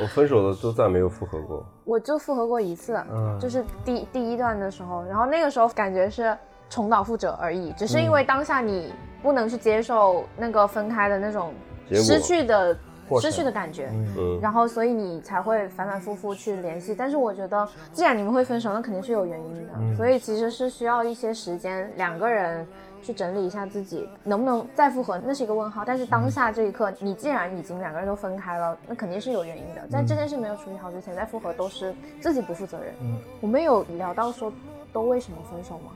[0.00, 1.64] 我分手的都再没有复合过。
[1.84, 6.36] 我就复合过一次，嗯就是第第一段的时候，然后那个时候感觉是
[6.70, 8.92] 重蹈覆辙而已，只是因为当下你
[9.22, 11.52] 不能去接受那个分开的那种
[11.90, 12.76] 失去的
[13.20, 16.94] 失去的感觉，嗯，然后所以你才会反反复复去联系。
[16.94, 22.66] 但是我觉得，既然你们会分手，那肯定是有原因的，嗯所以其实是需要一些时间，两个人
[23.02, 25.84] 去整理一下自己能不能再复合，那是一个问号。
[25.86, 29.80] 但是当下这一刻，你既然已经两个人都分开了，那肯定是有原因的。
[29.90, 32.92] 在这件事没有处理好之前，再复合都是自己不负责任。
[33.00, 34.52] 嗯我们有聊到说
[34.92, 35.92] 都为什么分手吗？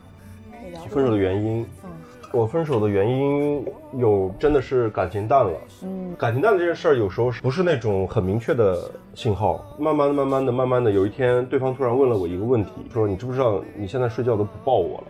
[0.88, 1.90] 分手的原因，嗯
[2.32, 3.62] 我分手的原因
[3.98, 5.52] 有真的是感情淡了。
[5.82, 15.04] 嗯感情淡这件事儿，有时候不是那种很明确的信号，慢慢的、慢慢的、慢慢的，有一天对方突然问了我一个问题，说你知不知道你现在睡觉都不抱我了？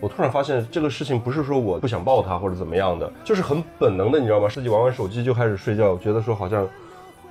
[0.00, 4.48] 我突然发现这个事情不是说我不想抱他或者怎么样的，就是很本能的，你知道吗？
[4.48, 6.66] 自己玩玩手机就开始睡觉，觉得说好像，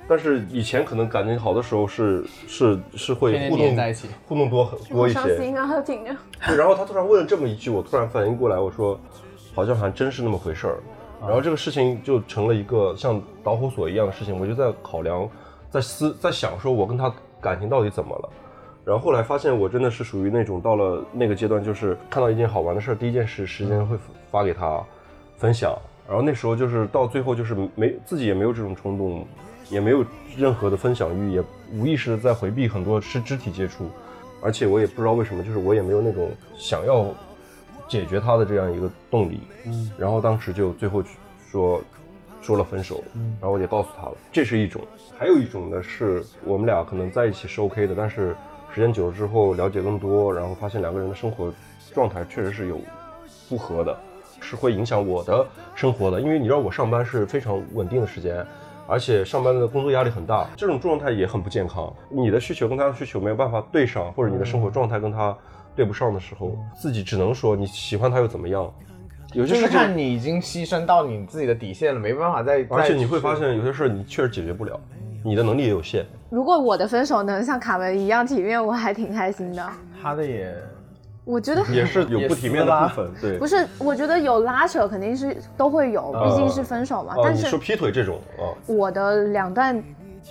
[0.08, 5.18] 但是以前可能感情好的时候是是是会互动在一起互动多很多一些。
[5.18, 6.18] 好伤心啊。
[6.46, 8.98] 对，然后他突然问了这么一句，我突然反应过来，我说，
[9.54, 10.78] 好像还真是那么回事儿。
[11.20, 15.28] 然后这个事情就成了一个像导火索一样的事情，我就在考量，
[15.68, 18.30] 在思，在想说我跟他感情到底怎么了。
[18.84, 23.98] 然后后来发现我真的是属于那种到了那个阶段，就是看到一件好玩的事儿，第一件事时间会
[24.30, 24.82] 发给他
[25.36, 25.76] 分享。
[26.08, 29.26] 然后那时候就是到最后就是没自己也没有这种冲动，
[29.68, 30.02] 也没有
[30.36, 33.90] 任何的分享欲，也无意识的在回避很多是肢体接触。
[34.40, 37.06] 而且我也不知道为什么，就是我也没有那种想要
[37.88, 39.40] 解决他的这样一个动力。
[39.66, 41.04] 嗯，然后当时就最后
[41.50, 41.82] 说
[42.40, 43.04] 说了分手，
[43.40, 44.80] 然后我也告诉他了，这是一种。
[45.18, 48.34] 还有一种呢，是我们俩可能在一起是 OK 的，但是
[48.72, 51.52] 时间久了之后了解更多，然后发现两个人的生活
[51.92, 52.80] 状态确实是有
[53.48, 53.98] 不合的，
[54.40, 56.20] 是会影响我的生活的。
[56.20, 58.44] 因为你知道我上班是非常稳定的时间。
[58.90, 61.92] 而且上班的工作压力很大，这种状态也很不健康。
[62.08, 65.36] 你的需求跟他的需求没有办法对上，或者你的生活状态跟他
[65.76, 68.72] 对不上的时候，自己只能说你喜欢他又怎么样？
[69.34, 72.66] 有些就是事情，看你已经牺牲到你自己的底线了，没办法再。
[72.70, 74.80] 而且你会发现有些事儿你确实解决不了，
[75.22, 76.06] 你的能力也有限。
[76.30, 79.62] 如果我的分手能像卡门一样体面，我还挺开心的。
[80.02, 80.56] 他的也
[81.28, 83.36] 我觉得也是有不体面的部分，对。
[83.36, 87.12] 不是，我觉得有拉扯肯定是都会有，毕竟是分手嘛。
[87.18, 89.82] 哦，但是你说劈腿这种啊，我的两段，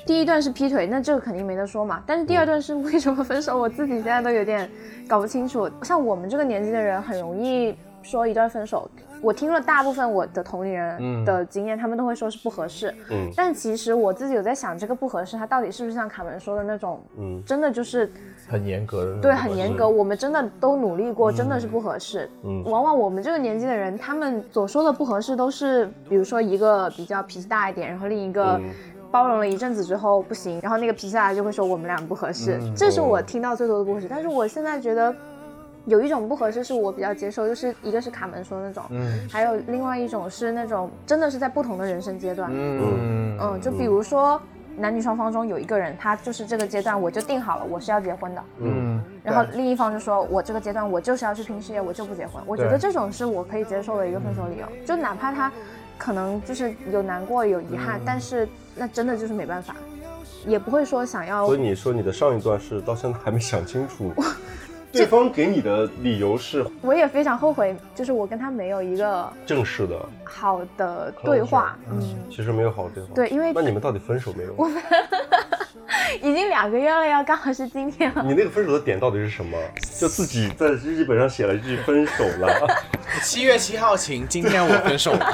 [0.08, 2.02] 第一段是劈腿，那这个肯定没得说嘛。
[2.08, 4.68] 但是第二段是为什么分手，我自己现在都有点
[5.08, 5.70] 搞不清楚。
[5.84, 8.90] 像我们这个年纪的人，很容易说一段分手。
[9.22, 12.94] 我听了大部分我的同龄人的经验，他们都会说是不合适。
[13.10, 18.12] 嗯但其实我自己有在想，这个不合适，它到底是不是像卡门说的那种，嗯真的就是
[18.48, 19.88] 很严格的对，很严格。
[19.88, 22.30] 我们真的都努力过，真的是不合适。
[22.44, 28.70] 嗯往往我们这个年纪的人，他们所说的不合适，都是比如说一个比较脾气大一点，然后另一个嗯
[29.12, 32.60] 包容了一阵子之后不行，然后那个脾气大的就会说我们俩不合适。
[32.76, 34.08] 这是我听到最多的故事。
[34.10, 35.14] 但是我现在觉得。
[35.88, 39.28] 有一种不合适是我比较接受，就是一个是卡门说的那种，嗯。
[39.32, 43.38] 还有另外一种是那种真的是在不同的人生阶段，嗯。
[43.40, 44.40] 嗯，就比如说
[44.76, 52.44] 男女双方中有一个人，他就是这个阶段我就定好了我是要结婚的，嗯，然后另一方就说我这个阶段我就是要去拼事业，我就不结婚。
[52.46, 55.52] 我觉得这种是我可以接受的一个分手理由，就哪怕他
[55.98, 59.76] 可能就是有难过有遗憾，但是那真的就是没办法，
[60.46, 64.12] 也不会说想要所以你说你的上一段是到现在还没想清楚，
[64.98, 73.10] 对方给你的理由是我也非常后悔，就是我跟他没有一个正式的，好的对话，嗯，其实没有好的对话。
[73.16, 74.56] 对因为那你们到底分手没有？
[76.22, 78.24] 已经两个月了呀，刚好是今天了。
[78.24, 79.58] 你那个分手的点到底是什么？
[80.00, 82.68] 就自己在日记本上写了一句分手了。
[83.22, 85.34] 七月七号晴，今天我分手了。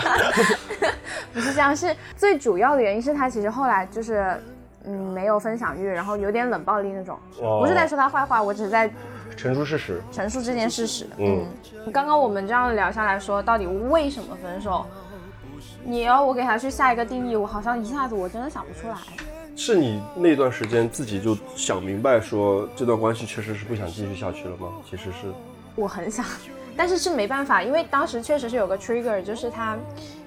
[1.33, 4.35] 不是这样，是最主要的原因是他其实后来就是。
[4.85, 8.91] 嗯，没有分享欲，然后有点冷暴力那种，哦不是在说他坏话，我只是在
[9.35, 10.01] 陈述事实。
[10.11, 11.05] 陈述这件事实。
[11.17, 11.45] 嗯
[11.85, 14.85] 嗯，刚刚我们这样聊下来说，到底为什么分手？
[15.83, 18.95] 你要我给他去下一个定义，我好像一下子我真的想不出来。
[19.55, 24.69] 是你那段时间自己就想明白，说这段关系确实是不想继续下去了吗？
[24.89, 25.31] 其实是，
[25.75, 26.25] 我很想，
[26.75, 29.77] 但是是没办法，因为当时确实是有个 trigger，就是他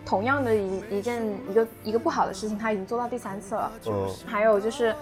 [0.04, 3.72] 同样的一一件一个一个不好的事情，他已经做到第三次了。
[3.86, 4.94] 嗯还有就是，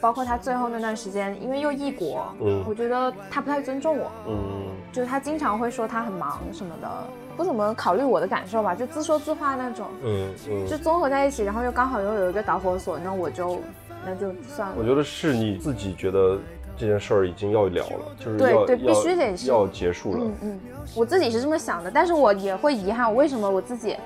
[0.00, 4.36] 包括他最后那段时间，因为又异国，嗯我觉得他不太尊重我，嗯
[4.92, 6.88] 就是他经常会说他很忙什么的，
[7.36, 9.86] 不怎么考虑我的感受吧，就自说自话那种。
[10.02, 13.60] 嗯嗯，就综合在一起，然后又刚好又有一个导火索，那我就
[14.04, 14.74] 那就算了。
[14.78, 16.38] 我觉得是你自己觉得
[16.76, 20.24] 这件事儿已经要了了，就是对对必须得是要结束了。
[20.24, 20.60] 嗯嗯，
[20.96, 23.96] 我自己是这么想的，但是我也会遗憾，为什么我自己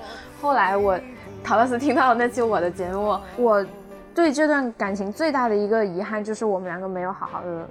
[0.41, 0.99] 后来我
[1.43, 3.65] 陶乐斯听到了那期我的节目，我
[4.13, 7.67] 对这段感情最大的一个遗憾就是我们两个没有好好的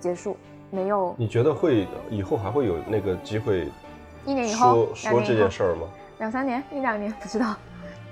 [0.00, 0.36] 结束，
[0.70, 3.68] 没有你觉得会以后还会有那个机会
[4.24, 5.86] 一年以后说说这件事儿吗？
[6.18, 7.54] 两三年一两年不知道，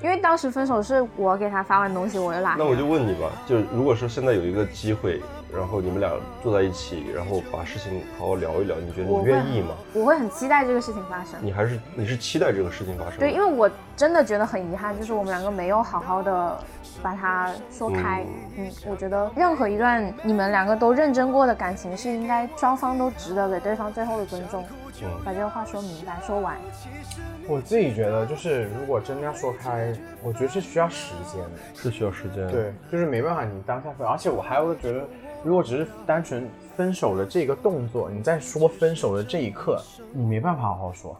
[0.02, 5.20] 因为当时分手是我给他发完东西我又拉黑，那我就问你吧，就是如果说现在有一个机会，
[5.52, 6.12] 然后你们俩
[6.42, 9.74] 坐在一起，然后把事情好好聊一聊，你觉得你愿意吗？
[9.92, 11.34] 我会很期待这个事情发生。
[11.42, 13.18] 你还是你是期待这个事情发生？
[13.18, 16.58] 对，因为我真的觉得很遗憾，就是我们两个没有好好的
[17.02, 18.24] 把它说开。
[18.58, 24.64] 嗯我觉得任何一段你们两个都认真过的感情，是应该双方都值得给对方最后的尊重。
[25.02, 26.56] 嗯把这个话说明白，说完。
[27.46, 29.92] 我自己觉得，就是如果真的要说开，
[30.22, 31.50] 我觉得是需要时间的。
[31.74, 32.50] 是需要时间。
[32.50, 35.04] 对，就是没办法，你当下分，而且我还会觉得，
[35.44, 39.78] 如果只是单纯分手的这个动作，你在说分手的这一刻，
[40.12, 41.14] 你没办法好好说。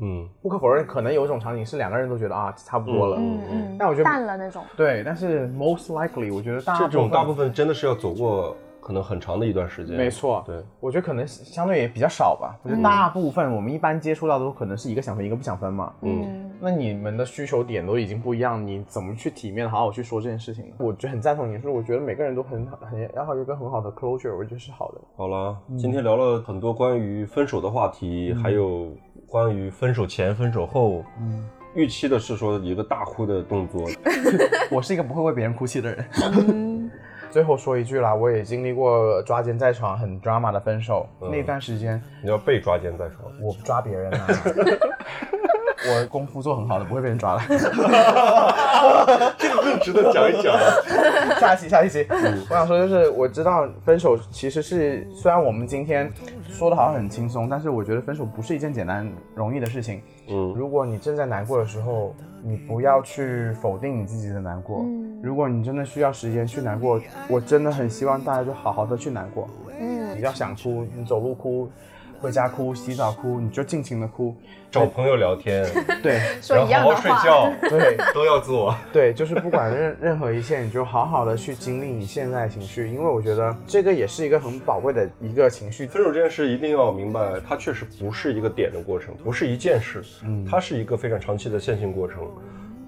[0.00, 4.64] 嗯，不可否认，可能有一种场景是两个人都觉得啊差不多了，嗯嗯，但我觉得淡了那种。
[4.76, 9.96] 对，但是 most likely，我觉得大这种大部分真的是要走过可能很长的一段时间。
[9.96, 12.58] 没错，对，我觉得可能相对也比较少吧。
[12.62, 15.92] 我觉得大部分我们一般接触到的都可能是一个想分，一个不想分嘛。
[16.02, 20.74] 嗯，那你们的需求点都已经不一样，你怎么去体面的好好去说这件事情呢？
[20.78, 25.00] 我就很赞同你说，我觉得每个人都很很要好有一个很好的 closure，我觉得是好的。
[25.16, 28.90] 好了，今天聊了很多关于分手的话题，还有
[29.26, 31.04] 关于分手前、分手后。
[31.20, 33.86] 嗯，预期的是说一个大哭的动作。
[34.72, 36.79] 我是一个不会为别人哭泣的人。
[37.30, 44.26] 最后说一句啦，我也经历过抓奸在床很 drama 的分手，那段时间你要被抓奸在床，我不抓别人啊，
[45.88, 47.42] 我功夫做很好的，不会被人抓的。
[49.38, 50.54] 这个更值得讲一讲。
[51.40, 52.06] 下一期，下一期，
[52.50, 56.12] 我想说就是，我知道分手其实是，虽然我们今天
[56.48, 60.02] 说的好像很轻松，但是我觉得分手不是一件简单容易的事情。
[60.28, 64.84] 嗯，如果你正在难过的时候，你不要去否定你自己的难过。
[65.22, 69.48] 如果你真的需要时间去难过，我真的很希望大家就好好的去难过。
[69.78, 71.68] 嗯，你要想哭，你走路哭，
[72.20, 74.36] 回家哭，洗澡哭，你就尽情的哭。
[74.70, 75.66] 找朋友聊天，
[76.02, 77.16] 对 说一然后好样的话。
[77.16, 78.74] 好睡觉，对 都要做。
[78.92, 85.86] 对，就是不管任任何一切，你就好好的去经历你现在的情绪，因为我觉得这个也是一个很宝贵的一个情绪。
[85.86, 92.18] 分手这件事一定要明白，它确实不是一个点的过程，不是一件事，嗯它是一个非常长期的线性过程。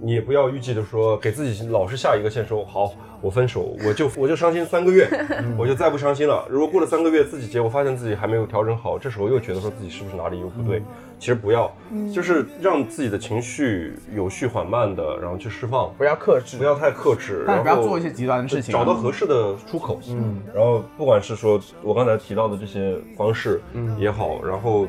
[0.03, 6.45] 你也不要预计的说给自己老是下一个线说好，我分手，我就我就伤心三个月，嗯 我就再不伤心了。
[6.51, 10.79] 如果过了三个月，自己结果发现自己还没有调整好，这时候又觉得说自己是不是哪里又不对？
[10.79, 10.85] 嗯
[11.23, 11.73] 其实不要，
[12.13, 20.01] 就是让自己的情绪有序缓慢的，然后去释放，不要克制，不要太克制，但是不然后要做一些极端的事情啊找到合适的出口。
[20.09, 23.61] 嗯，然后不管是说我刚才提到的这些方式
[23.97, 24.85] 也好，然后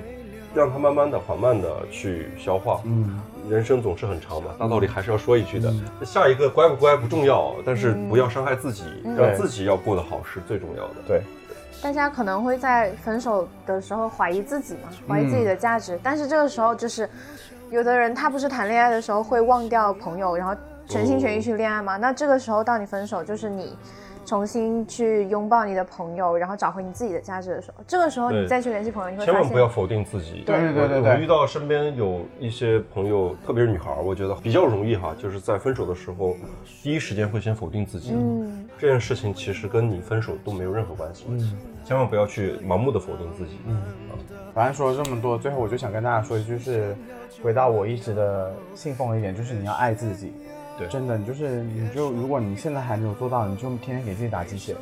[0.56, 2.82] 让它慢慢的、缓慢的去消化。
[2.86, 5.74] 嗯，人生总是很长嘛，大道理还是要说一句的。
[6.06, 8.84] 下一个乖不乖不重要，但是不要伤害自己，
[9.18, 10.96] 让自己要过得好是最重要的。
[11.08, 11.22] 对，
[11.82, 17.10] 大家可能会在分手的时候怀疑自己嘛，怀疑自己的价值，但是这个时候就是，
[17.70, 20.56] 有的人他不是谈恋爱的时候会忘掉朋友，然后
[20.88, 21.98] 全心全意去恋爱嘛？
[21.98, 23.76] 那这个时候到你分手，就是你
[24.26, 30.44] 重新去拥抱你的朋友，然后找回你自己的价值的时候，这个时候你再去联系朋友，你会千万不要否定自己。
[30.46, 36.36] 对对对对我对我遇到身边有一些朋友，特别是女孩儿，我觉得比较容易哈，就是在分手的时候，
[36.82, 38.14] 第一时间会先否定自己。
[38.14, 41.26] 嗯，这件事情其实跟你分手都没有任何关系。
[41.28, 43.60] 嗯，千万不要去盲目的否定自己。
[43.68, 43.82] 嗯，
[44.54, 46.96] 反正说了这么多，最后我就想跟大家说一句，就是
[47.44, 50.32] 回到我一直的信奉的一点，就是你要爱自己。
[50.78, 54.76] 对真的，你就是你就如果你现在还没有做到，你就天天给自己打鸡血。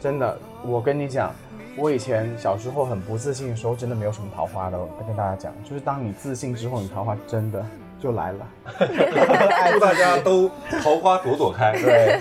[0.00, 1.32] 真的，我跟你讲，
[1.76, 4.78] 我以前小时候很不自信的时候，真的没有什么桃花的。
[4.78, 7.64] 我跟大家讲，就是当你自信之后，你桃花真的
[8.00, 8.46] 就来了。
[9.72, 10.48] 祝大家都
[10.82, 11.72] 桃花朵朵开。
[11.72, 12.20] 对，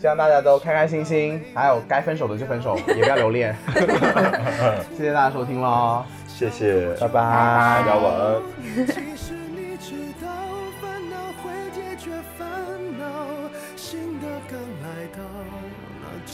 [0.00, 3.54] 希望大家都开开心心，还有该分手的就分手，也不要留恋。
[4.96, 9.37] 谢谢大家收听喽，谢谢，拜拜，大家晚安。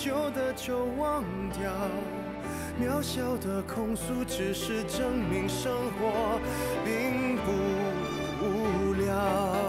[0.04, 1.24] 旧的就忘
[1.58, 1.72] 掉
[2.78, 6.38] 渺小的控诉只是证明生活
[6.84, 7.52] 并不
[8.44, 9.63] 无聊。